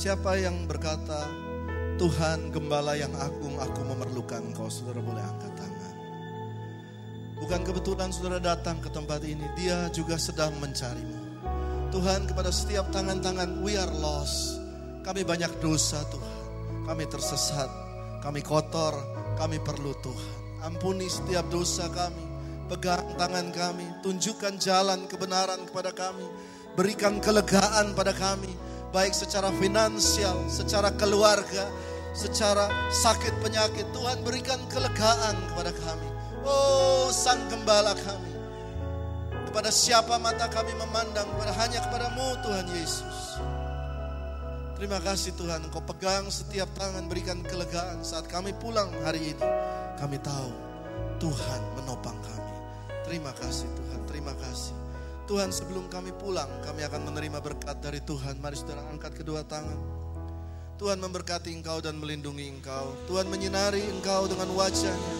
Siapa 0.00 0.32
yang 0.40 0.64
berkata, 0.64 1.28
Tuhan 2.00 2.48
gembala 2.48 2.96
yang 2.96 3.12
agung 3.20 3.60
aku 3.60 3.84
memerlukan 3.84 4.48
kau 4.56 4.72
saudara 4.72 4.96
boleh 4.96 5.20
angkat 5.20 5.52
tangan. 5.60 5.96
Bukan 7.36 7.60
kebetulan 7.68 8.08
saudara 8.08 8.40
datang 8.40 8.80
ke 8.80 8.88
tempat 8.88 9.20
ini, 9.28 9.44
dia 9.60 9.92
juga 9.92 10.16
sedang 10.16 10.56
mencarimu. 10.56 11.44
Tuhan 11.92 12.24
kepada 12.24 12.48
setiap 12.48 12.88
tangan-tangan, 12.88 13.60
we 13.60 13.76
are 13.76 13.92
lost. 14.00 14.56
Kami 15.04 15.20
banyak 15.20 15.52
dosa 15.60 16.00
Tuhan. 16.08 16.40
Kami 16.88 17.04
tersesat, 17.04 17.68
kami 18.24 18.40
kotor, 18.40 18.96
kami 19.36 19.60
perlu 19.60 19.92
Tuhan. 20.00 20.64
Ampuni 20.64 21.12
setiap 21.12 21.44
dosa 21.52 21.92
kami. 21.92 22.24
Pegang 22.72 23.04
tangan 23.20 23.52
kami, 23.52 23.84
tunjukkan 24.00 24.56
jalan 24.64 25.04
kebenaran 25.12 25.60
kepada 25.68 25.92
kami. 25.92 26.24
Berikan 26.72 27.20
kelegaan 27.20 27.92
pada 27.92 28.16
kami, 28.16 28.69
baik 28.90 29.14
secara 29.14 29.50
finansial, 29.58 30.36
secara 30.50 30.90
keluarga, 30.94 31.70
secara 32.14 32.70
sakit 32.90 33.38
penyakit. 33.42 33.86
Tuhan 33.94 34.22
berikan 34.26 34.58
kelegaan 34.70 35.38
kepada 35.54 35.70
kami. 35.74 36.08
Oh, 36.42 37.08
sang 37.14 37.40
gembala 37.50 37.94
kami. 37.94 38.32
Kepada 39.50 39.70
siapa 39.74 40.14
mata 40.18 40.46
kami 40.46 40.70
memandang, 40.78 41.26
kepada 41.34 41.52
hanya 41.58 41.82
kepadamu 41.86 42.38
Tuhan 42.42 42.66
Yesus. 42.70 43.18
Terima 44.78 44.96
kasih 45.02 45.36
Tuhan, 45.36 45.68
Engkau 45.68 45.84
pegang 45.84 46.30
setiap 46.32 46.70
tangan, 46.78 47.04
berikan 47.04 47.44
kelegaan 47.44 48.00
saat 48.00 48.24
kami 48.30 48.56
pulang 48.56 48.88
hari 49.04 49.36
ini. 49.36 49.46
Kami 50.00 50.16
tahu 50.24 50.50
Tuhan 51.20 51.60
menopang 51.76 52.16
kami. 52.24 52.54
Terima 53.04 53.34
kasih 53.36 53.68
Tuhan. 53.76 53.89
Tuhan 55.30 55.54
sebelum 55.54 55.86
kami 55.86 56.10
pulang, 56.18 56.50
kami 56.66 56.82
akan 56.82 57.06
menerima 57.06 57.38
berkat 57.38 57.78
dari 57.78 58.02
Tuhan. 58.02 58.42
Mari 58.42 58.58
saudara 58.58 58.82
angkat 58.90 59.14
kedua 59.14 59.46
tangan. 59.46 59.78
Tuhan 60.74 60.98
memberkati 60.98 61.54
engkau 61.54 61.78
dan 61.78 62.02
melindungi 62.02 62.50
engkau. 62.50 62.90
Tuhan 63.06 63.30
menyinari 63.30 63.78
engkau 63.94 64.26
dengan 64.26 64.50
wajahnya. 64.58 65.14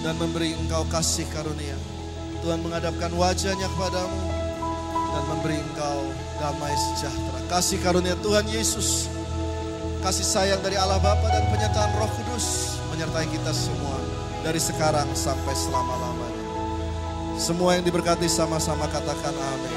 Dan 0.00 0.16
memberi 0.16 0.56
engkau 0.56 0.88
kasih 0.88 1.28
karunia. 1.36 1.76
Tuhan 2.40 2.64
menghadapkan 2.64 3.12
wajahnya 3.12 3.68
kepadamu. 3.76 4.20
Dan 4.88 5.24
memberi 5.36 5.60
engkau 5.60 6.08
damai 6.40 6.72
sejahtera. 6.72 7.44
Kasih 7.52 7.76
karunia 7.84 8.16
Tuhan 8.24 8.48
Yesus. 8.48 9.12
Kasih 10.00 10.24
sayang 10.24 10.64
dari 10.64 10.80
Allah 10.80 10.96
Bapa 10.96 11.28
dan 11.28 11.44
penyertaan 11.52 11.92
Roh 11.92 12.08
Kudus. 12.16 12.80
Menyertai 12.88 13.28
kita 13.28 13.52
semua. 13.52 14.00
Dari 14.40 14.56
sekarang 14.56 15.12
sampai 15.12 15.52
selama-lamanya. 15.52 16.09
Semua 17.40 17.72
yang 17.72 17.88
diberkati 17.88 18.28
sama-sama 18.28 18.84
katakan 18.92 19.32
amin. 19.32 19.76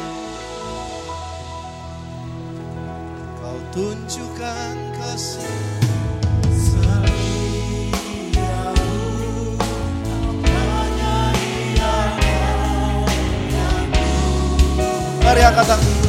Kau 3.40 3.60
tunjukkan 3.72 4.76
kasih 5.00 5.48
Mari 15.24 15.42
angkat 15.48 15.66
tangan. 15.66 16.03